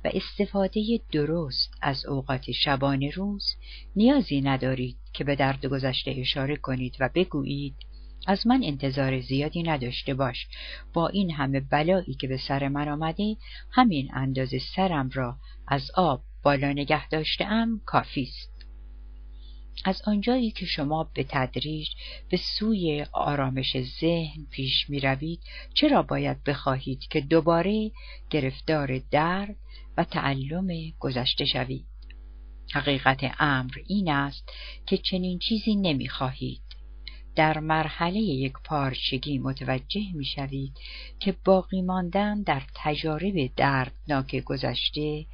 [0.06, 3.46] و استفاده درست از اوقات شبانه روز
[3.96, 7.76] نیازی ندارید که به درد گذشته اشاره کنید و بگویید
[8.28, 10.48] از من انتظار زیادی نداشته باش.
[10.94, 13.36] با این همه بلایی که به سر من آمده
[13.72, 15.36] همین اندازه سرم را
[15.68, 18.55] از آب بالا نگه داشتم کافی است.
[19.88, 21.90] از آنجایی که شما به تدریج
[22.30, 25.40] به سوی آرامش ذهن پیش می روید
[25.74, 27.92] چرا باید بخواهید که دوباره
[28.30, 29.56] گرفتار درد
[29.98, 30.68] و تعلم
[31.00, 31.86] گذشته شوید؟
[32.74, 34.52] حقیقت امر این است
[34.86, 36.62] که چنین چیزی نمی خواهید
[37.36, 40.78] در مرحله یک پارچگی متوجه می شوید
[41.20, 45.26] که باقی ماندن در تجارب دردناک گذشته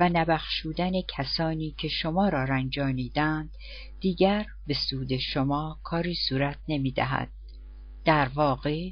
[0.00, 3.50] و نبخشودن کسانی که شما را رنجانیدند
[4.00, 7.30] دیگر به سود شما کاری صورت نمی دهد.
[8.04, 8.90] در واقع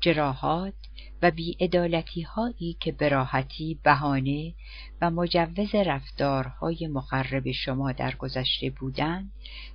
[0.00, 0.74] جراحات
[1.22, 4.54] و بیعدالتی هایی که براحتی بهانه
[5.00, 9.32] و مجوز رفتارهای مخرب شما در گذشته بودند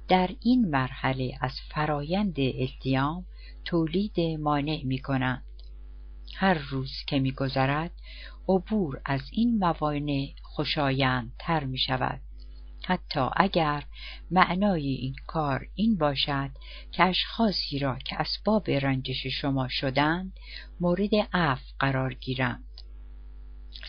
[0.07, 3.25] در این مرحله از فرایند التیام
[3.65, 5.43] تولید مانع می کنند.
[6.35, 7.91] هر روز که میگذرد
[8.49, 12.21] عبور از این موانع خوشایندتر می شود.
[12.85, 13.83] حتی اگر
[14.31, 16.51] معنای این کار این باشد
[16.91, 20.33] که اشخاصی را که اسباب رنجش شما شدند
[20.79, 22.68] مورد عفو قرار گیرند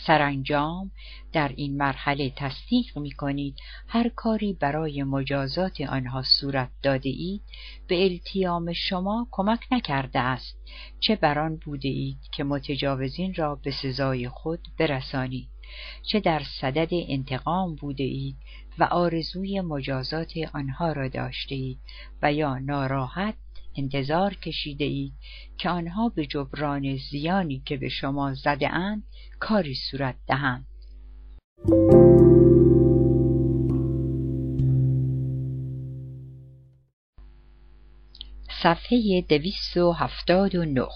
[0.07, 0.91] سرانجام
[1.33, 7.43] در این مرحله تصدیق می کنید هر کاری برای مجازات آنها صورت داده اید
[7.87, 10.57] به التیام شما کمک نکرده است.
[11.01, 15.49] چه بران بوده اید که متجاوزین را به سزای خود برسانید؟
[16.03, 18.37] چه در صدد انتقام بوده اید
[18.79, 21.79] و آرزوی مجازات آنها را داشته اید
[22.23, 23.35] و یا ناراحت
[23.77, 25.13] انتظار کشیده اید
[25.59, 29.03] که آنها به جبران زیانی که به شما زده اند
[29.41, 30.67] کاری صورت دهند.
[38.63, 40.89] صفحه دویست و هفتاد و نه.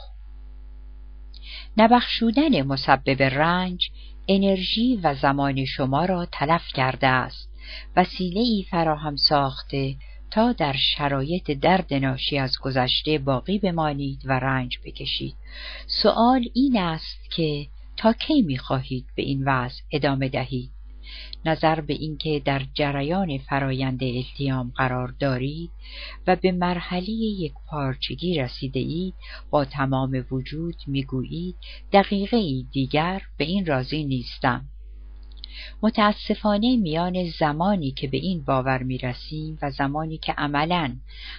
[1.76, 3.90] نبخشودن مسبب رنج
[4.28, 7.48] انرژی و زمان شما را تلف کرده است.
[7.96, 9.96] وسیله ای فراهم ساخته
[10.34, 15.34] تا در شرایط درد ناشی از گذشته باقی بمانید و رنج بکشید.
[15.86, 17.66] سوال این است که
[17.96, 20.70] تا کی می‌خواهید به این وضع ادامه دهید؟
[21.44, 25.70] نظر به اینکه در جریان فرایند التیام قرار دارید
[26.26, 29.14] و به مرحله یک پارچگی رسیده اید
[29.50, 31.56] با تمام وجود می‌گویید
[31.92, 34.64] دقیقه دیگر به این راضی نیستم.
[35.82, 40.96] متاسفانه میان زمانی که به این باور می رسیم و زمانی که عملا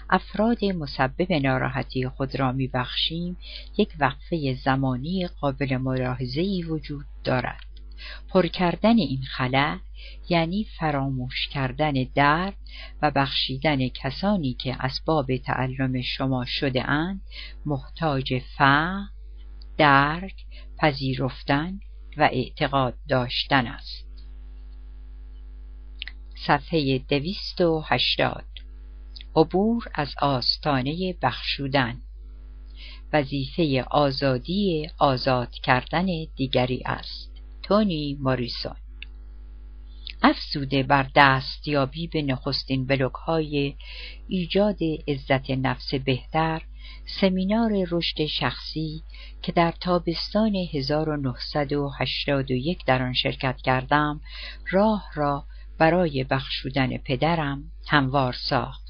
[0.10, 3.38] افراد مسبب ناراحتی خود را می بخشیم
[3.78, 7.76] یک وقفه زمانی قابل ملاحظه وجود دارد.
[8.30, 9.78] پر کردن این خلع
[10.30, 12.56] یعنی فراموش کردن درد
[13.02, 17.22] و بخشیدن کسانی که اسباب تعلم شما شده اند
[17.66, 19.10] محتاج فهم،
[19.78, 20.36] درک،
[20.78, 21.80] پذیرفتن
[22.18, 24.05] و اعتقاد داشتن است.
[26.36, 28.46] صفحه دویست و هشتاد.
[29.36, 32.02] عبور از آستانه بخشودن.
[33.14, 37.32] وظیفه آزادی آزاد کردن دیگری است.
[37.64, 38.76] تونی موریسون.
[40.22, 43.76] افسوده بر دستیابی به نخستین بلوک های
[44.28, 46.62] ایجاد عزت نفس بهتر
[47.22, 49.04] سمینار رشد شخصی
[49.42, 54.22] که در تابستان 1981 در آن شرکت کردم
[54.72, 55.46] راه را
[55.78, 58.86] برای بخشودن پدرم هموار ساخت.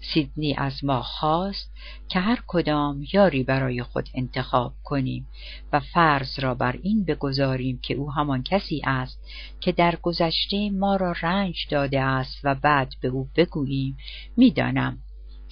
[0.00, 1.72] سیدنی از ما خواست
[2.08, 5.26] که هر کدام یاری برای خود انتخاب کنیم
[5.72, 9.20] و فرض را بر این بگذاریم که او همان کسی است
[9.60, 13.96] که در گذشته ما را رنج داده است و بعد به او بگوییم
[14.36, 14.98] می‌دانم.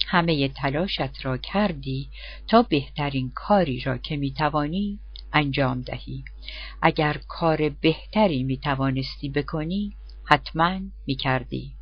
[0.07, 2.09] همه تلاشت را کردی
[2.47, 4.99] تا بهترین کاری را که می‌توانی
[5.33, 6.23] انجام دهی.
[6.81, 9.95] اگر کار بهتری می‌توانستی بکنی
[10.31, 11.75] حتما می کردی.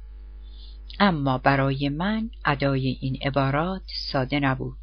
[1.00, 3.82] اما برای من ادای این عبارات
[4.12, 4.78] ساده نبود.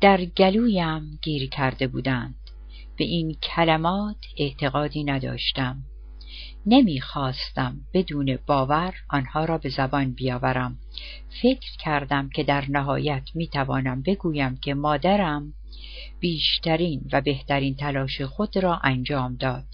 [0.00, 2.34] در گلویم گیر کرده بودند.
[2.96, 5.82] به این کلمات اعتقادی نداشتم.
[6.66, 10.78] نمی‌خواستم بدون باور آنها را به زبان بیاورم.
[11.42, 15.52] فکر کردم که در نهایت می‌توانم بگویم که مادرم
[16.20, 19.64] بیشترین و بهترین تلاش خود را انجام داد.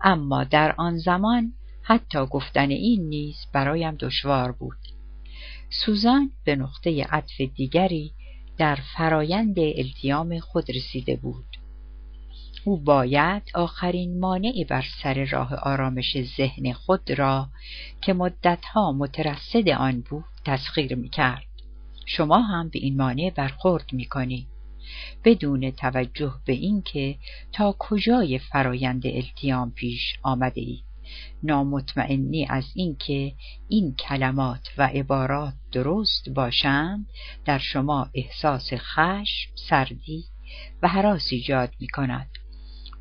[0.00, 1.52] اما در آن زمان
[1.88, 4.78] حتی گفتن این نیز برایم دشوار بود
[5.70, 8.12] سوزان به نقطه عطف دیگری
[8.58, 11.46] در فرایند التیام خود رسیده بود
[12.64, 17.48] او باید آخرین مانع بر سر راه آرامش ذهن خود را
[18.00, 21.46] که مدتها مترصد آن بود تسخیر می کرد.
[22.06, 24.46] شما هم به این مانع برخورد می کنید.
[25.24, 27.16] بدون توجه به اینکه
[27.52, 30.95] تا کجای فرایند التیام پیش آمده اید.
[31.42, 33.32] نامطمئنی از اینکه
[33.68, 37.06] این کلمات و عبارات درست باشند
[37.44, 40.24] در شما احساس خشم، سردی
[40.82, 42.30] و حراس ایجاد می کند.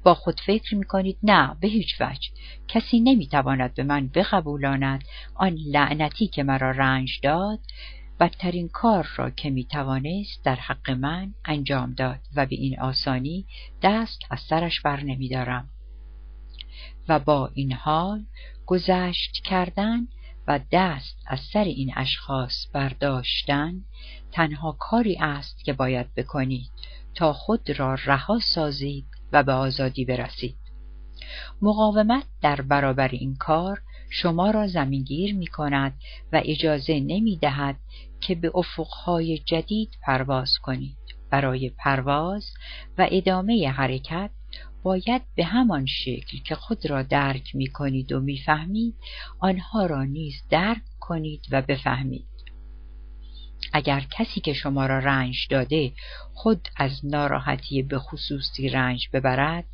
[0.03, 2.29] با خود فکر می کنید نه به هیچ وجه
[2.67, 5.03] کسی نمی تواند به من بقبولاند
[5.35, 7.59] آن لعنتی که مرا رنج داد
[8.19, 13.45] بدترین کار را که می توانست در حق من انجام داد و به این آسانی
[13.81, 15.69] دست از سرش بر نمی دارم.
[17.09, 18.25] و با این حال
[18.65, 20.07] گذشت کردن
[20.47, 23.81] و دست از سر این اشخاص برداشتن
[24.31, 26.71] تنها کاری است که باید بکنید
[27.15, 30.57] تا خود را رها سازید و به آزادی برسید.
[31.61, 35.93] مقاومت در برابر این کار شما را زمینگیر می کند
[36.33, 37.75] و اجازه نمی دهد
[38.21, 40.97] که به افقهای جدید پرواز کنید.
[41.29, 42.53] برای پرواز
[42.97, 44.29] و ادامه حرکت
[44.85, 48.95] باید به همان شکل که خود را درک می کنید و می‌فهمید
[49.39, 52.27] آنها را نیز درک کنید و بفهمید.
[53.73, 55.91] اگر کسی که شما را رنج داده
[56.33, 59.65] خود از ناراحتی به خصوصی رنج ببرد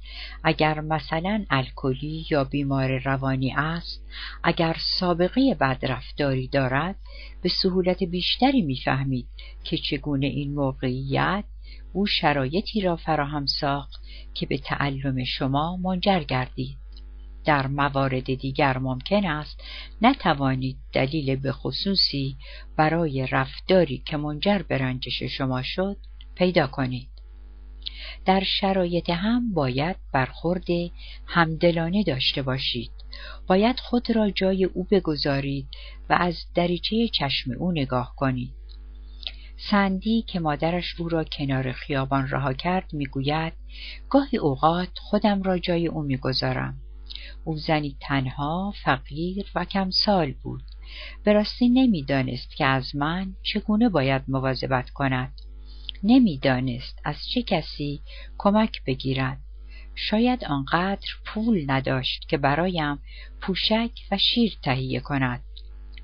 [0.43, 4.05] اگر مثلا الکلی یا بیمار روانی است
[4.43, 6.95] اگر سابقه بدرفتاری دارد
[7.41, 9.27] به سهولت بیشتری می‌فهمید
[9.63, 11.43] که چگونه این موقعیت
[11.93, 14.01] او شرایطی را فراهم ساخت
[14.33, 16.77] که به تعلم شما منجر گردید
[17.45, 19.63] در موارد دیگر ممکن است
[20.01, 22.37] نتوانید دلیل به خصوصی
[22.77, 25.97] برای رفتاری که منجر به رنجش شما شد
[26.35, 27.07] پیدا کنید.
[28.25, 30.67] در شرایط هم باید برخورد
[31.25, 32.91] همدلانه داشته باشید.
[33.47, 35.67] باید خود را جای او بگذارید
[36.09, 38.60] و از دریچه چشم او نگاه کنید.
[39.69, 43.53] سندی که مادرش او را کنار خیابان رها کرد می‌گوید
[44.09, 46.77] گاهی اوقات خودم را جای او می‌گذارم.
[47.43, 50.63] او زنی تنها فقیر و کمسال بود.
[51.23, 55.33] به راستی نمی‌دانست که از من چگونه باید مواظبت کند.
[56.03, 58.01] نمی‌دانست از چه کسی
[58.37, 59.39] کمک بگیرد.
[59.95, 62.99] شاید آنقدر پول نداشت که برایم
[63.41, 65.43] پوشک و شیر تهیه کند.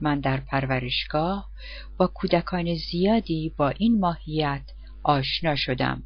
[0.02, 1.50] من در پرورشگاه
[1.98, 4.72] با کودکان زیادی با این ماهیت
[5.04, 6.04] آشنا شدم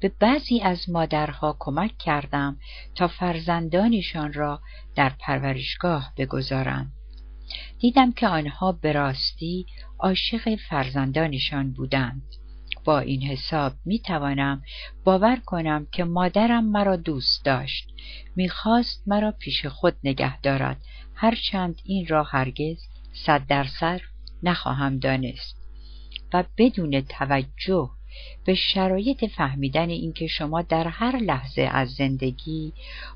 [0.00, 2.56] به بعضی از مادرها کمک کردم
[2.94, 4.60] تا فرزندانشان را
[4.94, 6.92] در پرورشگاه بگذارند.
[7.78, 9.66] دیدم که آنها به راستی
[9.98, 12.22] عاشق فرزندانشان بودند.
[12.88, 14.62] با این حساب می توانم
[15.04, 17.88] باور کنم که مادرم مرا دوست داشت.
[18.36, 20.76] می‌خواست مرا پیش خود نگه دارد
[21.14, 22.78] هرچند این را هرگز
[23.26, 24.00] صد درصد
[24.42, 25.56] نخواهم دانست.
[26.32, 27.90] و بدون توجه
[28.44, 32.72] به شرایط فهمیدن اینکه شما در هر لحظه از زندگی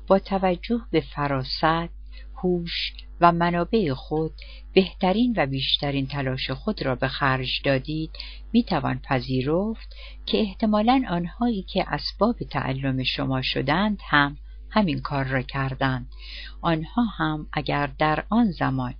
[0.07, 1.89] با توجه به فراست،
[2.43, 4.31] هوش و منابع خود
[4.73, 8.11] بهترین و بیشترین تلاش خود را به خرج دادید
[8.53, 14.37] می توان پذیرفت که احتمالا آنهایی که اسباب تعلم شما شدند هم
[14.69, 16.07] همین کار را کردند
[16.61, 18.93] آنها هم اگر در آن زمان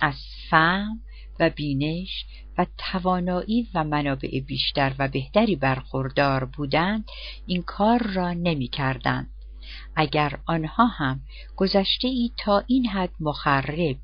[0.00, 0.14] از
[0.50, 1.00] فهم
[1.40, 2.24] و بینش
[2.58, 7.04] و توانایی و منابع بیشتر و بهتری برخوردار بودند
[7.46, 9.30] این کار را نمی کردند.
[9.96, 11.20] اگر آنها هم
[11.56, 13.96] گذشته ای تا این حد مخرب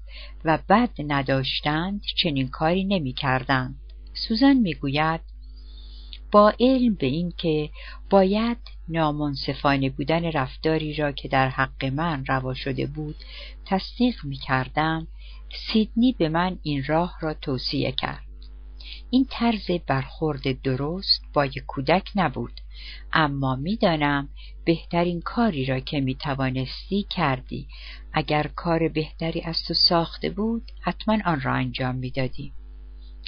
[0.44, 3.80] و بد نداشتند چنین کاری نمی کردند.
[4.14, 5.20] سوزان می گوید
[6.32, 7.70] با علم به این که
[8.10, 8.58] باید
[8.88, 13.16] نامنصفانه بودن رفتاری را که در حق من روا شده بود
[13.64, 15.06] تصدیق می کردم
[15.54, 18.22] سیدنی به من این راه را توصیه کرد.
[19.10, 22.60] این طرز برخورد درست با یک کودک نبود
[23.12, 24.28] اما می‌دانم
[24.64, 27.68] بهترین کاری را که می توانستی کردی.
[28.12, 32.52] اگر کار بهتری از تو ساخته بود حتما آن را انجام می‌دادی.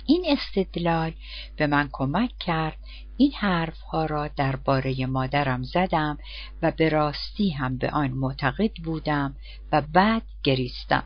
[0.07, 1.13] این استدلال
[1.57, 2.79] به من کمک کرد
[3.17, 6.19] این حرفها را درباره مادرم زدم
[6.63, 9.37] و به راستی هم به آن معتقد بودم
[9.73, 11.05] و بعد گریستم.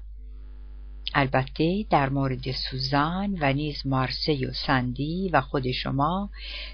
[1.14, 6.30] البته در مورد سوزان و نیز مارسی و سندی و خود شما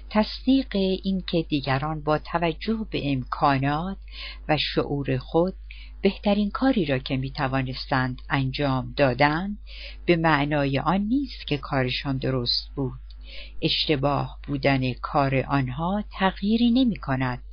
[0.09, 3.97] تصدیق اینکه دیگران با توجه به امکانات
[4.49, 5.53] و شعور خود
[6.01, 9.57] بهترین کاری را که می توانستند انجام دادن
[10.05, 12.99] به معنای آن نیست که کارشان درست بود.
[13.61, 17.43] اشتباه بودن کار آنها تغییری نمی کند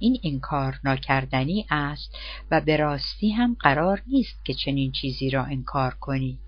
[0.00, 2.18] این انکار ناکردنی است
[2.50, 6.38] و به راستی هم قرار نیست که چنین چیزی را انکار کنید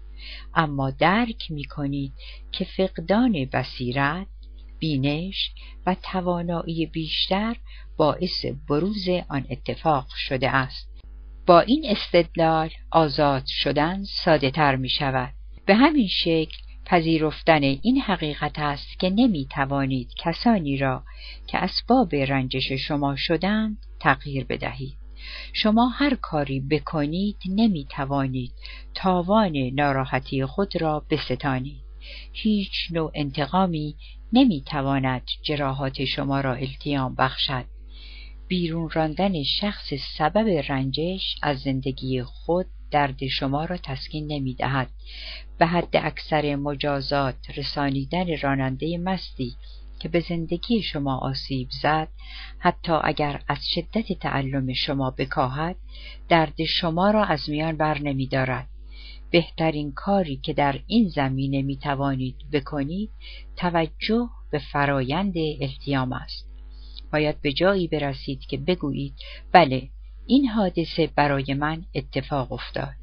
[0.54, 2.12] اما درک می کنید
[2.52, 4.26] که فقدان بصیرت
[4.78, 5.50] بینش
[5.86, 7.56] و توانایی بیشتر
[7.96, 10.88] باعث بروز آن اتفاق شده است.
[11.46, 15.32] با این استدلال آزاد شدن ساده تر می شود.
[15.66, 21.02] به همین شکل پذیرفتن این حقیقت است که نمی توانید کسانی را
[21.46, 24.96] که اسباب رنجش شما شدند تغییر بدهید.
[25.52, 28.52] شما هر کاری بکنید نمی توانید
[28.94, 31.82] تاوان ناراحتی خود را بستانید.
[32.32, 33.96] هیچ نوع انتقامی
[34.32, 37.64] نمی تواند جراحات شما را التیام بخشد.
[38.48, 44.88] بیرون راندن شخص سبب رنجش از زندگی خود درد شما را تسکین نمی دهد.
[45.58, 49.56] به حد اکثر مجازات رسانیدن راننده مستی
[50.00, 52.08] که به زندگی شما آسیب زد
[52.58, 55.76] حتی اگر از شدت تعلم شما بکاهد
[56.28, 58.68] درد شما را از میان بر نمی دارد.
[59.30, 63.10] بهترین کاری که در این زمینه می توانید بکنید
[63.56, 66.46] توجه به فرایند التیام است.
[67.12, 69.14] باید به جایی برسید که بگویید
[69.52, 69.88] بله
[70.32, 72.94] این حادثه برای من اتفاق افتاد.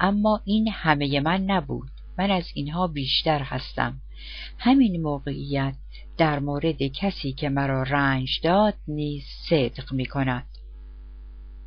[0.00, 1.90] اما این همه من نبود.
[2.18, 4.00] من از اینها بیشتر هستم.
[4.58, 5.74] همین موقعیت
[6.16, 10.46] در مورد کسی که مرا رنج داد نیز صدق می کند.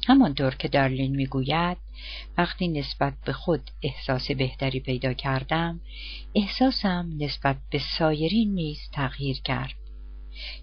[0.07, 1.77] همانطور که دارلین می‌گوید
[2.37, 5.81] وقتی نسبت به خود احساس بهتری پیدا کردم
[6.35, 9.75] احساسم نسبت به سایرین نیز تغییر کرد.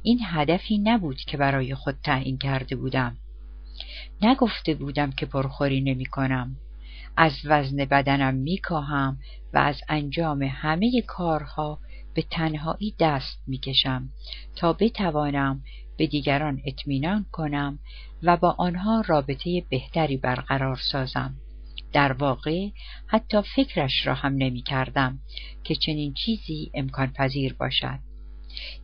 [0.03, 3.17] این هدفی نبود که برای خود تعیین کرده بودم.
[4.23, 6.57] نگفته بودم که پرخوری نمی کنم.
[7.17, 9.19] از وزن بدنم میکاهم
[9.55, 11.79] و از انجام همه کارها
[12.15, 14.09] به تنهایی دست می‌کشم
[14.57, 15.63] تا بتوانم
[15.97, 17.79] به دیگران اطمینان کنم
[18.23, 21.35] و با آنها رابطه بهتری برقرار سازم.
[21.93, 22.69] در واقع
[23.07, 25.19] حتی فکرش را هم نمی کردم
[25.65, 28.10] که چنین چیزی امکان پذیر باشد.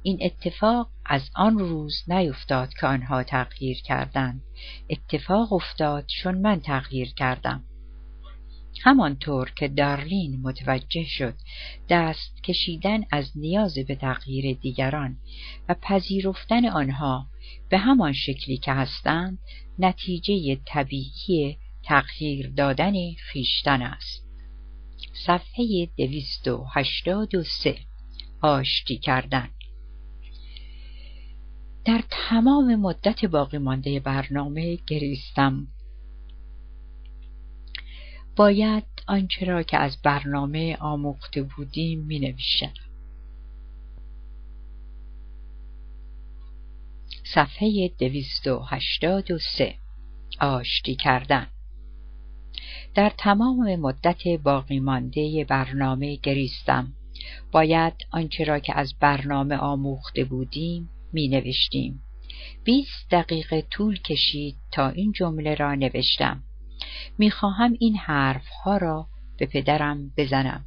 [0.02, 4.42] این اتفاق از آن روز نیفتاد که آنها تغییر کردند.
[4.90, 7.64] اتفاق افتاد چون من تغییر کردم.
[8.82, 11.34] همانطور که دارلین متوجه شد
[11.88, 15.16] دست کشیدن از نیاز به تغییر دیگران
[15.68, 17.26] و پذیرفتن آنها
[17.68, 19.38] به همان شکلی که هستند
[19.78, 24.26] نتیجه طبیعی تغییر دادن خیشتن است.
[25.26, 27.78] صفحه دویست و هشتاد و سه.
[28.42, 29.50] آشتی کردن.
[31.87, 35.66] در تمام مدت باقی مانده برنامه گریستم.
[38.37, 42.34] باید آنچه را که از برنامه آموخته بودیم می.
[47.24, 49.74] صفحه دویست و هشتاد و سه.
[50.41, 51.47] آشتی کردن.
[52.95, 56.93] در تمام مدت باقی مانده برنامه گریستم.
[57.53, 62.02] باید آنچه را که از برنامه آموخته بودیم می نوشتیم
[62.64, 66.42] بیست دقیقه طول کشید تا این جمله را نوشتم.
[67.18, 70.66] می‌خواهم این حرف ها را به پدرم بزنم.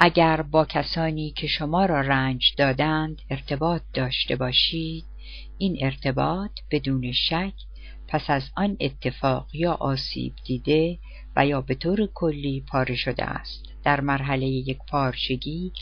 [0.00, 5.04] اگر با کسانی که شما را رنج دادند ارتباط داشته باشید
[5.58, 7.54] این ارتباط بدون شک
[8.08, 10.98] پس از آن اتفاق یا آسیب دیده
[11.36, 13.64] و یا به طور کلی پاره شده است.
[13.84, 15.72] در مرحله یک پارچگی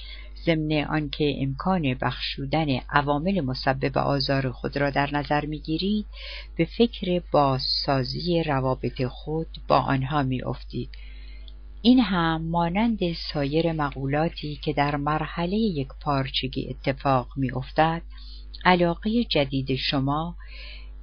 [0.46, 6.06] ضمن آنکه امکان بخشودن عوامل مسبب آزار خود را در نظر می‌گیرید
[6.56, 10.90] به فکر بازسازی روابط خود با آنها میافتید.
[11.82, 12.98] این هم مانند
[13.32, 18.02] سایر مقولاتی که در مرحله یک پارچگی اتفاق میافتد
[18.64, 20.36] علاقه جدید شما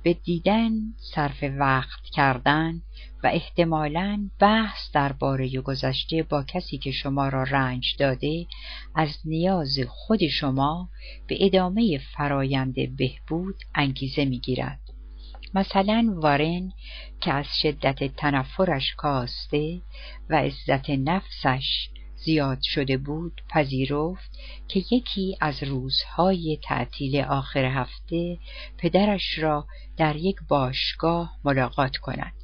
[0.04, 0.72] به دیدن
[1.16, 2.82] صرف وقت کردن
[3.24, 8.46] و احتمالا بحث درباره گذشته با کسی که شما را رنج داده
[8.96, 10.90] از نیاز خود شما
[11.28, 14.80] به ادامه فرایند بهبود انگیزه می‌گیرد.
[15.54, 16.72] مثلا وارن
[17.22, 19.82] که از شدت تنفرش کاسته
[20.30, 28.38] و عزت نفسش زیاد شده بود پذیرفت که یکی از روزهای تعطیل آخر هفته
[28.78, 29.68] پدرش را
[29.98, 32.43] در یک باشگاه ملاقات کند.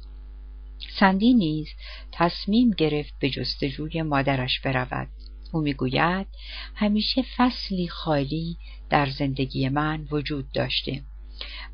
[0.98, 1.68] سندی نیز
[2.12, 5.08] تصمیم گرفت به جستجوی مادرش برود.
[5.52, 6.26] او می‌گوید
[6.74, 8.56] همیشه فصلی خالی
[8.90, 11.02] در زندگی من وجود داشته.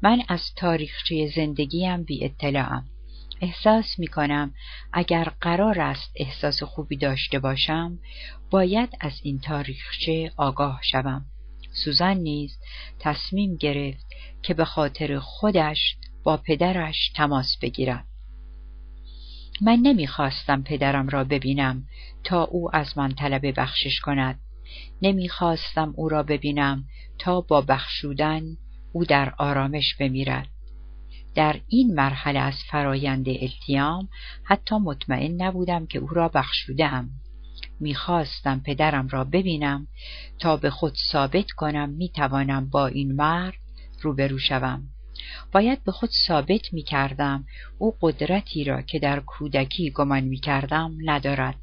[0.03, 2.85] من از تاریخچه زندگیم بی اطلاعم
[3.41, 4.55] احساس می کنم
[4.93, 7.99] اگر قرار است احساس خوبی داشته باشم
[8.51, 11.25] باید از این تاریخچه آگاه شوم.
[11.73, 12.59] سوزن نیز
[12.99, 14.07] تصمیم گرفت
[14.43, 18.05] که به خاطر خودش با پدرش تماس بگیرد.
[19.61, 21.85] من نمی‌خواستم پدرم را ببینم
[22.25, 24.41] تا او از من طلب بخشش کند.
[25.03, 26.85] نمی‌خواستم او را ببینم
[27.19, 28.43] تا با بخشودن
[28.93, 30.49] او در آرامش بمیرد.
[31.35, 34.09] در این مرحله از فرایند التیام
[34.45, 37.11] حتی مطمئن نبودم که او را بخشودم
[37.81, 39.87] می‌خواستم پدرم را ببینم
[40.39, 43.55] تا به خود ثابت کنم می‌توانم با این مرد
[44.03, 44.89] روبرو شوم.
[45.53, 47.45] باید به خود ثابت می‌کردم
[47.79, 51.57] او قدرتی را که در کودکی گمان می‌کردم ندارد.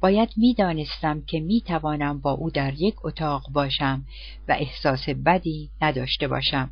[0.00, 4.04] باید می‌دانستم که می‌توانم با او در یک اتاق باشم
[4.48, 6.70] و احساس بدی نداشته باشم.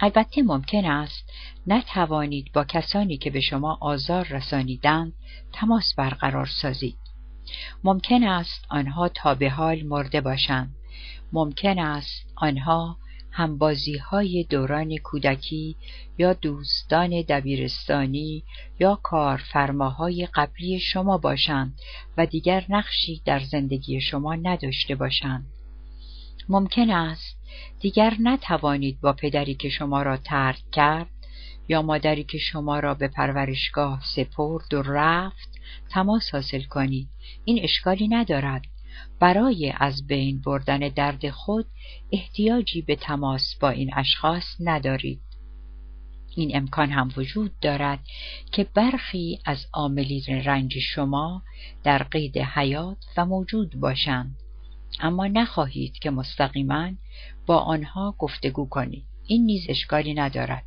[0.00, 1.30] البته ممکن است
[1.66, 5.12] نتوانید با کسانی که به شما آزار رسانیدند
[5.52, 6.98] تماس برقرار سازید.
[7.84, 10.74] ممکن است آنها تا به حال مرده باشند.
[11.32, 12.96] ممکن است آنها
[13.32, 15.76] همبازی های دوران کودکی
[16.18, 18.44] یا دوستان دبیرستانی
[18.80, 21.78] یا کارفرماهای قبلی شما باشند
[22.16, 25.46] و دیگر نقشی در زندگی شما نداشته باشند.
[26.48, 27.36] ممکن است
[27.80, 31.08] دیگر نتوانید با پدری که شما را ترک کرد
[31.68, 35.60] یا مادری که شما را به پرورشگاه سپرد و رفت
[35.90, 37.08] تماس حاصل کنید.
[37.44, 38.62] این اشکالی ندارد.
[39.20, 41.66] برای از بین بردن درد خود
[42.12, 45.20] احتیاجی به تماس با این اشخاص ندارید.
[46.36, 48.00] این امکان هم وجود دارد
[48.52, 51.42] که برخی از عاملین رنج شما
[51.84, 54.36] در قید حیات و موجود باشند.
[55.00, 56.90] اما نخواهید که مستقیما
[57.46, 59.04] با آنها گفتگو کنید.
[59.26, 60.64] این نیز اشکالی ندارد.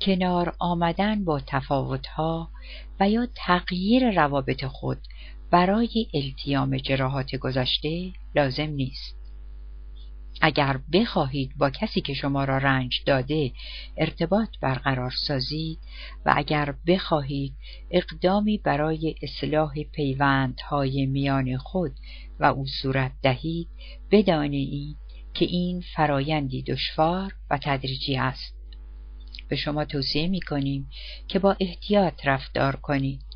[0.00, 2.50] کنار آمدن با تفاوتها
[3.00, 4.98] و یا تغییر روابط خود
[5.52, 9.16] برای التیام جراحات گذشته لازم نیست.
[10.40, 13.52] اگر بخواهید با کسی که شما را رنج داده
[13.96, 15.78] ارتباط برقرار سازید
[16.26, 17.52] و اگر بخواهید
[17.90, 21.92] اقدامی برای اصلاح پیوندهای میان خود
[22.40, 23.68] و او صورت دهید
[24.10, 24.96] بدانید
[25.34, 28.54] که این فرایندی دشوار و تدریجی است.
[29.48, 30.90] به شما توصیه می کنیم
[31.28, 33.31] که با احتیاط رفتار کنید.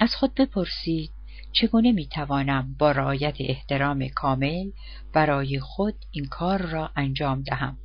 [0.00, 1.10] از خود بپرسید
[1.52, 4.70] چگونه می توانم با رعایت احترام کامل
[5.12, 7.78] برای خود این کار را انجام دهم؟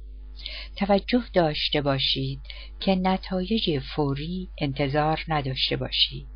[0.75, 2.39] توجه داشته باشید
[2.79, 6.27] که نتایج فوری انتظار نداشته باشید.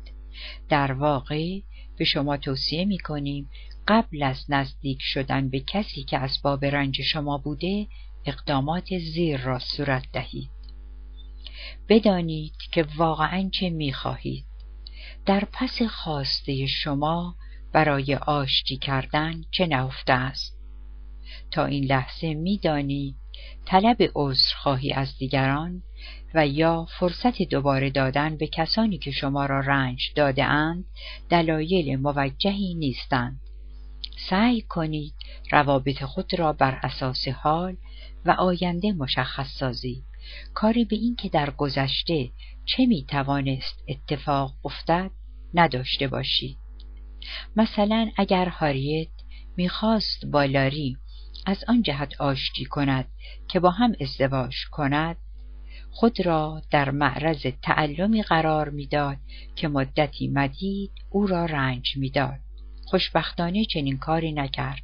[0.68, 1.60] در واقع
[1.96, 3.50] به شما توصیه می کنیم
[3.88, 7.86] قبل از نزدیک شدن به کسی که اسباب رنج شما بوده
[8.26, 10.50] اقدامات زیر را صورت دهید.
[11.88, 14.44] بدانید که واقعا چه می خواهید
[15.26, 17.34] در پس خواسته شما
[17.72, 20.58] برای آشتی کردن چه نهفته است؟
[21.50, 23.16] تا این لحظه می‌دانید
[23.66, 25.82] طلب عذرخواهی از دیگران
[26.34, 30.84] و یا فرصت دوباره دادن به کسانی که شما را رنج داده اند
[31.30, 33.40] دلایل موجهی نیستند.
[34.30, 35.14] سعی کنید
[35.50, 37.76] روابط خود را بر اساس حال
[38.24, 40.04] و آینده مشخص سازید
[40.54, 42.30] کاری به این که در گذشته
[42.64, 45.10] چه می توانست اتفاق افتد
[45.54, 46.56] نداشته باشید.
[47.56, 49.08] مثلا اگر هاریت
[49.56, 50.96] می‌خواست با لاری
[51.46, 53.08] از آن جهت آشتی کند
[53.48, 55.16] که با هم ازدواج کند
[55.90, 59.16] خود را در معرض تعلمی قرار می‌داد
[59.56, 62.38] که مدتی مدید او را رنج می‌داد.
[62.86, 64.82] خوشبختانه چنین کاری نکرد.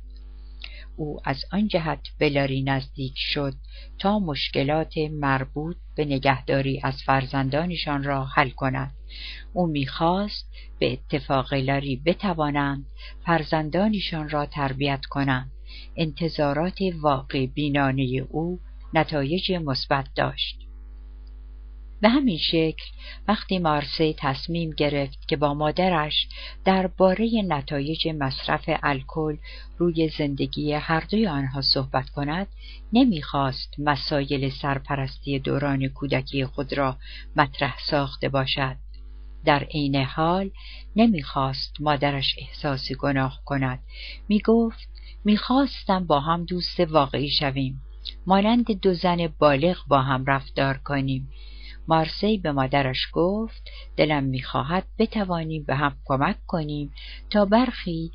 [0.99, 3.55] او از آن جهت به لاری نزدیک شد
[3.99, 8.95] تا مشکلات مربوط به نگهداری از فرزندانشان را حل کند.
[9.53, 12.87] او می‌خواست به اتفاق لاری بتوانند
[13.27, 15.51] فرزندانشان را تربیت کنند.
[15.97, 18.61] انتظارات واقع بینانه او
[18.95, 20.68] نتایج مثبت داشت.
[22.01, 22.85] به همین شکل
[23.29, 26.29] وقتی مارسی تصمیم گرفت که با مادرش
[26.65, 29.37] درباره نتایج مصرف الکل
[29.79, 32.47] روی زندگی هر دوی آنها صحبت کند
[32.93, 36.97] نمی‌خواست مسایل سرپرستی دوران کودکی خود را
[37.37, 38.77] مطرح ساخته باشد.
[39.45, 40.51] در عین حال
[40.97, 43.79] نمی‌خواست مادرش احساس گناه کند.
[44.29, 44.89] می‌گفت
[45.25, 47.83] می‌خواستم با هم دوست واقعی شویم.
[48.27, 51.29] مانند دو زن بالغ با هم رفتار کنیم.
[51.89, 53.63] مارسی به مادرش گفت
[53.97, 56.93] دلم می‌خواهد بتوانیم به هم کمک کنیم
[57.31, 58.11] تا برخی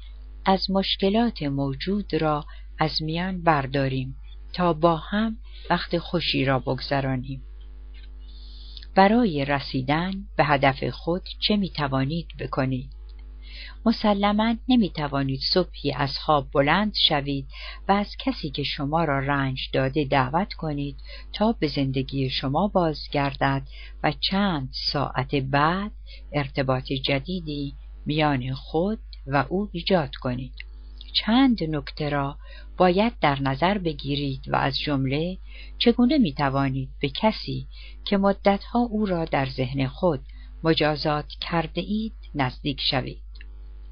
[0.45, 2.45] از مشکلات موجود را
[2.79, 4.15] از میان برداریم
[4.53, 5.37] تا با هم
[5.69, 7.43] وقت خوشی را بگذرانیم.
[8.95, 12.92] برای رسیدن به هدف خود چه می توانید بکنید؟
[13.85, 17.47] مسلما نمی توانید صبحی از خواب بلند شوید
[17.87, 20.95] و از کسی که شما را رنج داده دعوت کنید
[21.33, 23.61] تا به زندگی شما بازگردد
[24.03, 25.91] و چند ساعت بعد
[26.31, 27.73] ارتباط جدیدی
[28.05, 30.53] میان خود و او ایجاد کنید.
[31.13, 32.37] چند نکته را
[32.77, 35.37] باید در نظر بگیرید و از جمله
[35.77, 37.67] چگونه می توانید به کسی
[38.05, 40.21] که مدتها او را در ذهن خود
[40.63, 43.21] مجازات کرده اید نزدیک شوید؟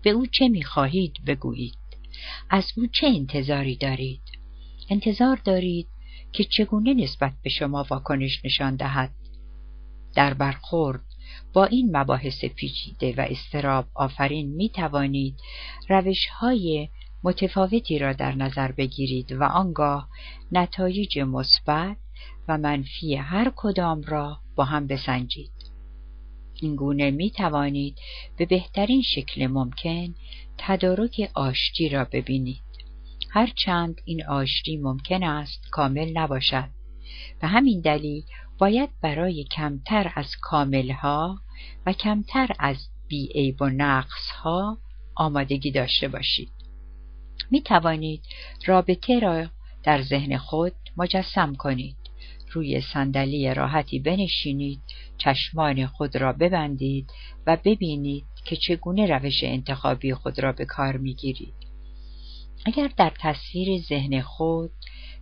[0.03, 1.77] به او چه می خواهید بگویید.
[2.49, 4.21] از او چه انتظاری دارید؟
[4.89, 5.87] انتظار دارید
[6.31, 9.11] که چگونه نسبت به شما واکنش نشان دهد؟
[10.15, 11.01] در برخورد
[11.53, 15.35] با این مباحث پیچیده و استراب آفرین می توانید
[15.89, 16.89] روش های
[17.23, 20.09] متفاوتی را در نظر بگیرید و آنگاه
[20.51, 21.97] نتایج مثبت
[22.47, 25.60] و منفی هر کدام را با هم بسنجید.
[26.61, 27.97] این گونه می توانید
[28.37, 30.13] به بهترین شکل ممکن
[30.57, 32.61] تدارک آشتی را ببینید.
[33.29, 36.69] هرچند این آشتی ممکن است کامل نباشد.
[37.41, 38.23] به همین دلیل
[38.57, 41.39] باید برای کمتر از کاملها
[41.85, 44.77] و کمتر از بیعیب و نقصها
[45.15, 46.51] آمادگی داشته باشید.
[47.51, 48.23] می توانید
[48.65, 49.47] رابطه را
[49.83, 51.95] در ذهن خود مجسم کنید.
[52.51, 54.81] روی صندلی راحتی بنشینید،
[55.23, 57.11] چشمان خود را ببندید
[57.47, 61.53] و ببینید که چگونه روش انتخابی خود را به کار می گیرید.
[62.65, 64.71] اگر در تصویر ذهن خود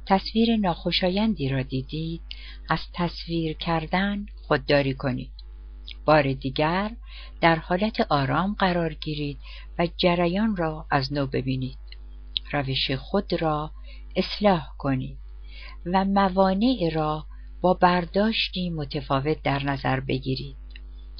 [0.06, 2.22] تصویر ناخوشایندی را دیدید
[2.70, 5.32] از تصویر کردن خودداری کنید
[6.06, 6.92] بار دیگر
[7.42, 9.40] در حالت آرام قرار گیرید
[9.80, 11.78] و جریان را از نو ببینید
[12.52, 13.72] روش خود را
[14.16, 15.18] اصلاح کنید
[15.86, 17.26] و موانع را
[17.62, 20.58] با برداشتی متفاوت در نظر بگیرید.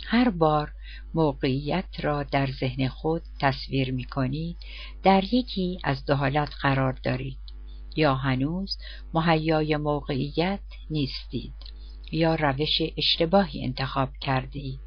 [0.06, 0.72] هر بار
[1.14, 4.58] موقعیت را در ذهن خود تصویر می کنید
[5.04, 7.50] در یکی از دو حالت قرار دارید.
[7.96, 8.78] یا هنوز
[9.14, 10.60] مهیای موقعیت
[10.90, 11.54] نیستید
[12.12, 14.80] یا روش اشتباهی انتخاب کردید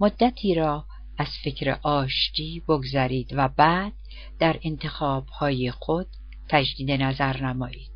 [0.00, 0.84] مدتی را
[1.18, 3.92] از فکر آشتی بگذرید و بعد
[4.38, 6.06] در انتخاب های خود
[6.48, 7.90] تجدید نظر نمایید.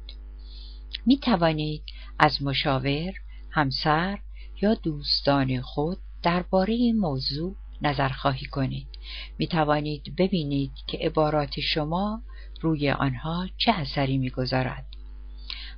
[1.06, 1.82] می توانید
[2.18, 3.12] از مشاور،
[3.50, 4.18] همسر
[4.62, 8.88] یا دوستان خود درباره این موضوع نظرخواهی کنید.
[9.38, 12.22] می توانید ببینید که عبارات شما
[12.60, 14.86] روی آنها چه اثری می‌گذارد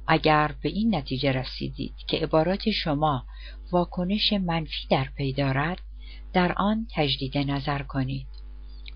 [0.06, 3.26] اگر به این نتیجه رسیدید که عبارات شما
[3.72, 5.80] واکنش منفی در پی دارد
[6.32, 8.26] در آن تجدید نظر کنید.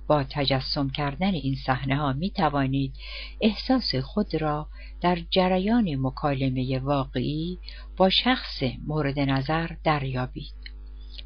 [0.09, 2.94] با تجسم کردن این صحنه ها می توانید
[3.40, 4.68] احساس خود را
[5.00, 7.59] در جریان مکالمه واقعی
[7.96, 10.54] با شخص مورد نظر دریابید.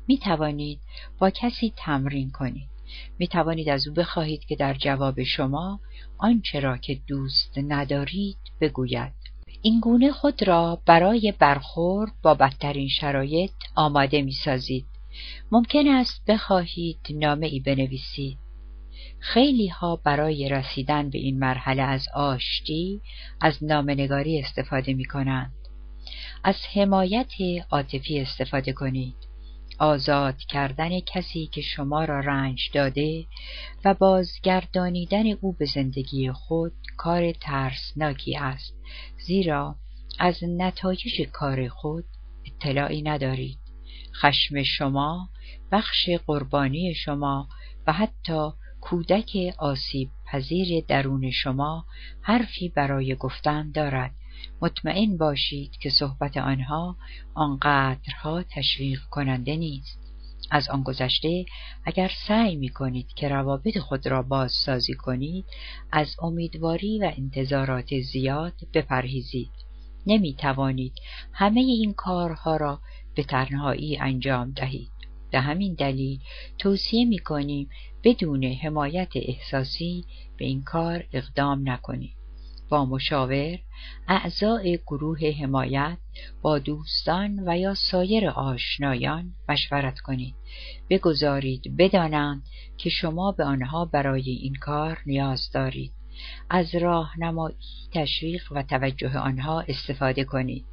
[0.08, 0.80] می توانید
[1.18, 2.68] با کسی تمرین کنید.
[3.18, 5.80] می توانید از او بخواهید که در جواب شما
[6.18, 9.12] آنچه را که دوست ندارید بگوید.
[9.62, 14.86] این گونه خود را برای برخورد با بدترین شرایط آماده می سازید.
[15.50, 18.38] ممکن است بخواهید نامه ای بنویسید
[19.22, 23.00] خیلی ها برای رسیدن به این مرحله از آشتی
[23.40, 25.52] از نامنگاری استفاده می کنند.
[26.44, 27.32] از حمایت
[27.70, 29.14] عاطفی استفاده کنید.
[29.78, 33.26] آزاد کردن کسی که شما را رنج داده
[33.84, 38.74] و بازگردانیدن او به زندگی خود کار ترسناکی است
[39.26, 39.76] زیرا
[40.18, 42.04] از نتایج کار خود
[42.46, 43.58] اطلاعی ندارید
[44.22, 45.28] خشم شما
[45.72, 47.48] بخش قربانی شما
[47.86, 48.50] و حتی
[48.82, 51.84] کودک آسیب پذیر درون شما
[52.20, 54.10] حرفی برای گفتن دارد.
[54.62, 56.96] مطمئن باشید که صحبت آنها
[57.34, 59.98] آنقدرها تشویق کننده نیست.
[60.50, 61.44] از آن گذشته
[61.84, 65.44] اگر سعی می کنید که روابط خود را بازسازی کنید
[65.92, 69.52] از امیدواری و انتظارات زیاد بپرهیزید.
[70.06, 70.92] نمی توانید
[71.32, 72.80] همه این کارها را
[73.14, 74.91] به تنهایی انجام دهید.
[75.32, 76.20] به همین دلیل
[76.58, 77.68] توصیه می کنیم
[78.04, 80.04] بدون حمایت احساسی
[80.38, 82.16] به این کار اقدام نکنید.
[82.68, 83.58] با مشاور،
[84.08, 85.98] اعضای گروه حمایت،
[86.42, 90.34] با دوستان و یا سایر آشنایان مشورت کنید.
[90.90, 92.42] بگذارید بدانند
[92.78, 95.92] که شما به آنها برای این کار نیاز دارید.
[96.50, 97.56] از راهنمایی،
[97.92, 100.71] تشویق و توجه آنها استفاده کنید.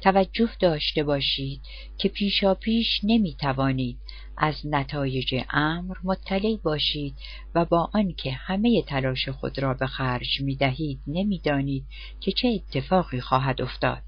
[0.00, 1.60] توجه داشته باشید
[1.98, 3.98] که پیشا پیش نمی توانید
[4.36, 7.14] از نتایج امر مطلع باشید
[7.54, 11.86] و با آنکه همه تلاش خود را به خرج می دهید نمی دانید
[12.20, 14.02] که چه اتفاقی خواهد افتاد.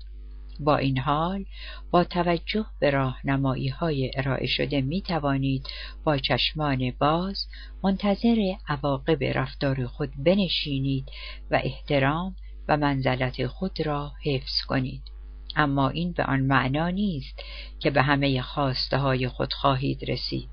[0.61, 1.45] با این حال
[1.91, 5.67] با توجه به راهنمایی های ارائه شده می توانید
[6.05, 7.47] با چشمان باز
[7.83, 11.11] منتظر عواقب رفتار خود بنشینید
[11.51, 12.37] و احترام
[12.69, 15.10] و منزلت خود را حفظ کنید.
[15.57, 17.43] اما این به آن معنا نیست
[17.79, 20.49] که به همه خواسته های خود خواهید رسید.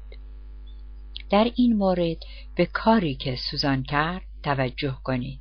[1.29, 2.17] در این مورد
[2.55, 5.39] به کاری که سوزان کرد توجه کنید.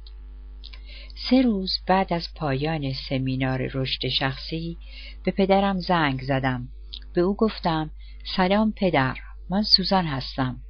[1.30, 4.78] سه روز بعد از پایان سمینار رشد شخصی
[5.24, 6.68] به پدرم زنگ زدم.
[7.14, 7.90] به او گفتم
[8.36, 9.16] سلام پدر
[9.50, 10.60] من سوزان هستم.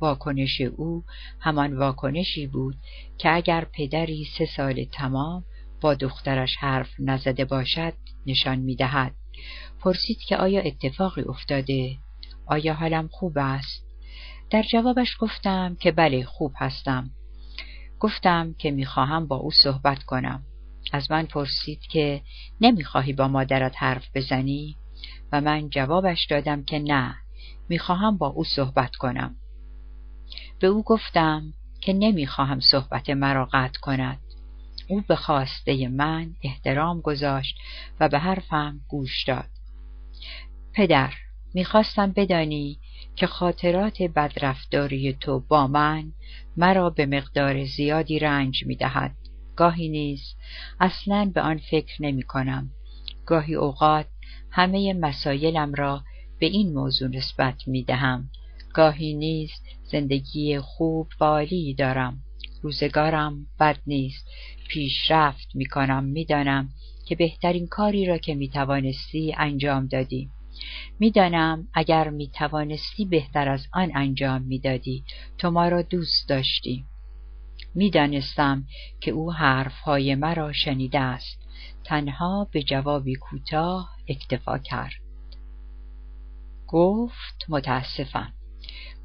[0.00, 1.04] واکنش او
[1.40, 2.76] همان واکنشی بود
[3.18, 5.44] که اگر پدری سه سال تمام
[5.80, 7.92] با دخترش حرف نزده باشد
[8.28, 9.14] نشان می دهد.
[9.80, 11.96] پرسید که آیا اتفاقی افتاده؟
[12.46, 13.84] آیا حالم خوب است؟
[14.50, 17.10] در جوابش گفتم که بله خوب هستم.
[18.00, 20.42] گفتم که می‌خواهم با او صحبت کنم.
[20.92, 22.22] از من پرسید که
[22.60, 24.76] نمی‌خواهی با مادرت حرف بزنی؟
[25.32, 27.14] و من جوابش دادم که نه
[27.68, 29.36] می‌خواهم با او صحبت کنم.
[30.60, 34.18] به او گفتم که نمی‌خواهم صحبت مرا قطع کند.
[34.88, 37.58] او به خواسته من احترام گذاشت
[38.00, 39.48] و به حرفم گوش داد.
[40.72, 41.12] پدر
[41.54, 42.78] می‌خواستم بدانی
[43.16, 46.12] که خاطرات بدرفتاری تو با من
[46.56, 49.16] مرا به مقدار زیادی رنج می‌دهد.
[49.56, 50.34] گاهی نیز
[50.80, 52.70] اصلا به آن فکر نمی کنم.
[53.26, 54.06] گاهی اوقات
[54.50, 56.02] همه مسایلم را
[56.38, 58.30] به این موضوع نسبت می دهم.
[58.74, 59.50] گاهی نیز
[59.82, 62.22] زندگی خوب و عالی دارم.
[62.62, 64.26] روزگارم بد نیست.
[64.68, 66.68] پیشرفت می‌کنم می‌دانم
[67.06, 70.30] که بهترین کاری را که می‌توانستی انجام دادی.
[70.98, 75.04] می‌دانم اگر می‌توانستی بهتر از آن انجام می‌دادی.
[75.38, 76.84] تو ما را دوست داشتی.
[77.74, 78.64] می‌دانستم
[79.00, 81.38] که او حرفهای مرا شنیده است.
[81.84, 84.92] تنها به جوابی کوتاه اکتفا کرد.
[86.66, 88.32] گفت متاسفم.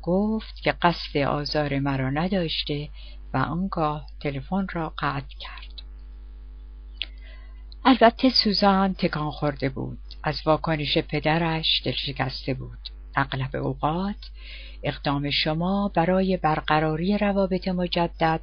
[0.01, 2.89] گفت که قصد آزار مرا نداشته
[3.33, 5.73] و آنگاه تلفن را قطع کرد.
[7.85, 9.97] البته سوزان تکان خورده بود.
[10.23, 12.79] از واکنش پدرش دلشکسته بود.
[13.15, 14.29] اغلب اوقات
[14.83, 18.41] اقدام شما برای برقراری روابط مجدد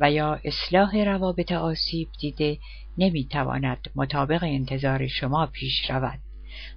[0.00, 2.58] و یا اصلاح روابط آسیب دیده
[2.98, 6.18] نمی‌تواند مطابق انتظار شما پیش رود.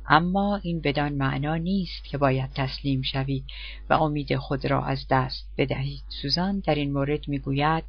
[0.09, 3.45] اما این بدان معنا نیست که باید تسلیم شوید
[3.89, 6.03] و امید خود را از دست بدهید.
[6.21, 7.83] سوزان در این مورد می‌گوید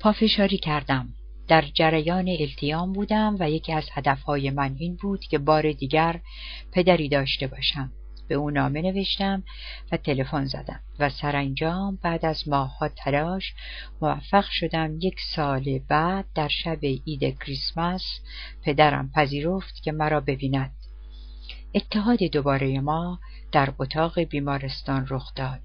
[0.00, 1.08] پافشاری کردم.
[1.48, 6.20] در جریان التیام بودم و یکی از هدفهای من این بود که بار دیگر
[6.72, 7.92] پدری داشته باشم.
[8.28, 9.42] به او نامه نوشتم
[9.92, 13.54] و تلفن زدم و سرانجام بعد از ماهها تلاش
[14.00, 18.20] موفق شدم یک سال بعد در شب عید کریسمس
[18.62, 20.72] پدرم پذیرفت که مرا ببیند.
[21.74, 23.20] اتحاد دوباره ما
[23.52, 25.60] در اتاق بیمارستان رخ داد.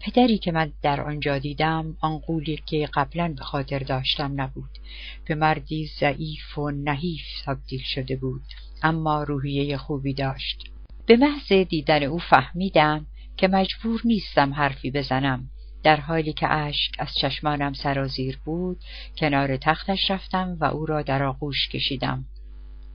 [0.00, 4.78] پدری که من در آنجا دیدم آنقولی که قبلا به خاطر داشتم نبود.
[5.26, 8.42] به مردی ضعیف و نحیف تبدیل شده بود
[8.82, 10.70] اما روحیه خوبی داشت.
[11.08, 13.06] به محض دیدن او فهمیدم
[13.36, 15.50] که مجبور نیستم حرفی بزنم.
[15.82, 18.84] در حالی که اشک از چشمانم سرازیر بود
[19.18, 22.24] کنار تختش رفتم و او را در آغوش کشیدم.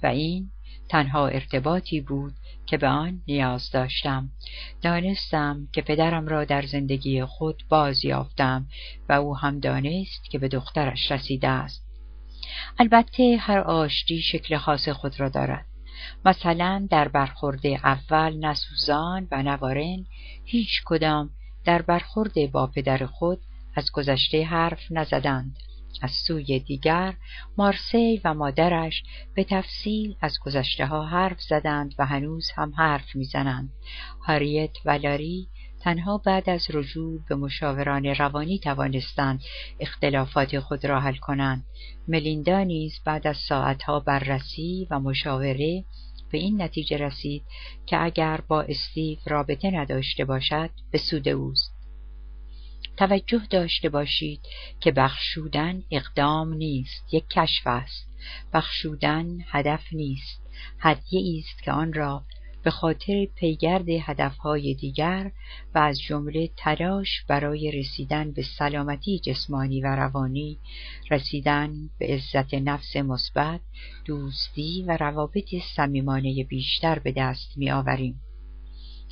[0.04, 0.50] و این
[0.90, 2.34] تنها ارتباطی بود
[2.66, 4.30] که به آن نیاز داشتم.
[4.82, 8.68] دانستم که پدرم را در زندگی خود باز یافتم
[9.10, 11.84] و او هم دانست که به دخترش رسیده است.
[12.80, 15.66] البته هر آشتی شکل خاص خود را دارد.
[16.26, 20.06] مثلا در برخورد اول نسوزان و نوارن
[20.46, 21.30] هیچ کدام
[21.66, 23.40] در برخورد با پدر خود
[23.76, 25.56] از گذشته حرف نزدند.
[26.02, 27.14] از سوی دیگر
[27.58, 29.04] مارسی و مادرش
[29.36, 33.70] به تفصیل از گذشته ها حرف زدند و هنوز هم حرف می‌زنند.
[34.22, 35.48] هاریت و لاری
[35.84, 39.42] تنها بعد از رجوع به مشاوران روانی توانستند
[39.80, 41.64] اختلافات خود را حل کنند.
[42.08, 45.84] ملیندا نیز بعد از ساعتها بررسی و مشاوره
[46.32, 47.44] به این نتیجه رسید
[47.86, 51.74] که اگر با استیو رابطه نداشته باشد به سود اوست.
[52.98, 54.42] توجه داشته باشید
[54.80, 58.08] که بخشودن اقدام نیست یک کشف است.
[58.54, 60.42] بخشودن هدف نیست.
[60.80, 62.24] هدیه است که آن را
[62.64, 65.32] به خاطر پیگرد هدفهای دیگر
[65.76, 70.60] و از جمله تلاش برای رسیدن به سلامتی جسمانی و روانی
[71.12, 73.62] رسیدن به عزت نفس مثبت
[74.06, 78.22] دوستی و روابط صمیمانه بیشتر به دست می آوریم.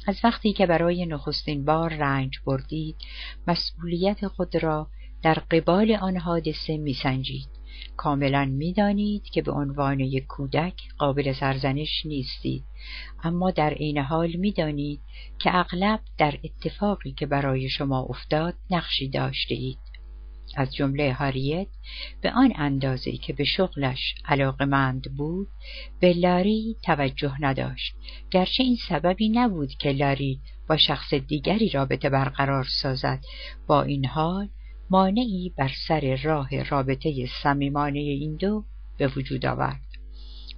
[0.07, 2.95] از وقتی که برای نخستین بار رنج بردید
[3.47, 4.87] مسئولیت خود را
[5.23, 7.50] در قبال آن حادثه میسنجید
[8.01, 12.63] کاملا می‌دانید که به عنوان یک کودک قابل سرزنش نیستید.
[13.23, 14.99] اما در عین حال می‌دانید
[15.39, 19.77] که اغلب در اتفاقی که برای شما افتاد نقشی داشته اید.
[20.55, 21.67] از جمله هاریت
[22.21, 25.47] به آن اندازه که به شغلش علاقمند بود
[25.99, 27.95] به لاری توجه نداشت.
[28.31, 30.39] گرچه این سببی نبود که لاری
[30.69, 33.19] با شخص دیگری رابطه برقرار سازد.
[33.67, 34.49] با این حال
[34.91, 38.63] مانعی بر سر راه رابطه صمیمانه این دو
[38.97, 39.81] به وجود آورد.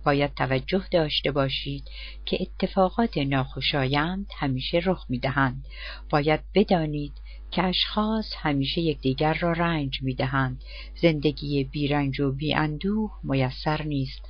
[0.05, 1.83] باید توجه داشته باشید
[2.25, 5.65] که اتفاقات ناخوشایند همیشه رخ می‌دهند.
[6.09, 7.13] باید بدانید
[7.51, 10.63] که اشخاص همیشه یکدیگر را رنج می‌دهند.
[11.01, 14.21] زندگی بیرنج و بیاندوه میسر نیست.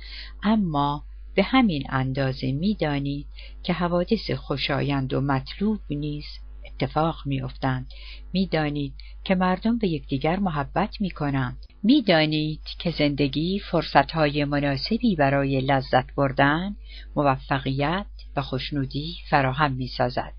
[0.42, 3.26] اما به همین اندازه می‌دانید
[3.62, 6.24] که حوادث خوشایند و مطلوب نیز
[6.66, 7.86] اتفاق میافتند.
[8.32, 8.94] می‌دانید
[9.24, 11.66] که مردم به یکدیگر محبت می‌کنند.
[11.82, 16.76] می‌دانید که زندگی فرصتهای مناسبی برای لذت بردن
[17.16, 18.06] موفقیت
[18.36, 20.34] و خوشنودی فراهم می‌سازد.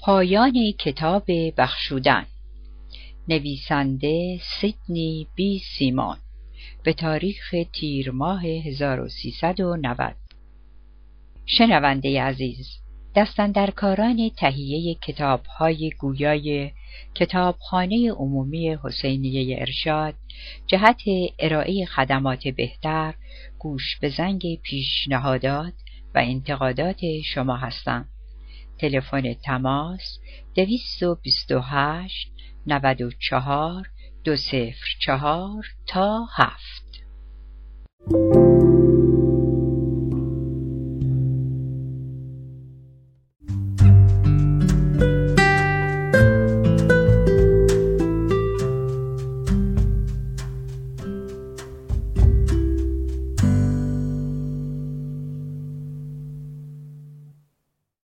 [0.00, 1.24] پایان کتاب
[1.56, 2.26] بخشودن.
[3.28, 6.18] نویسنده سیدنی بی سیمان
[6.82, 10.14] به تاریخ تیر ماه 1390
[11.46, 12.83] شنونده عزیز
[13.14, 16.70] دستندرکاران تهیه کتابهای گویای
[17.14, 20.14] کتابخانه عمومی حسینیه ارشاد
[20.66, 21.02] جهت
[21.38, 23.14] ارائه خدمات بهتر
[23.58, 25.72] گوش به زنگ پیشنهادات
[26.14, 28.08] و انتقادات شما هستند.
[28.78, 30.18] تلفن تماس
[30.54, 32.32] 228
[32.66, 33.90] 94
[34.24, 37.04] دو صفر چهار تا هفت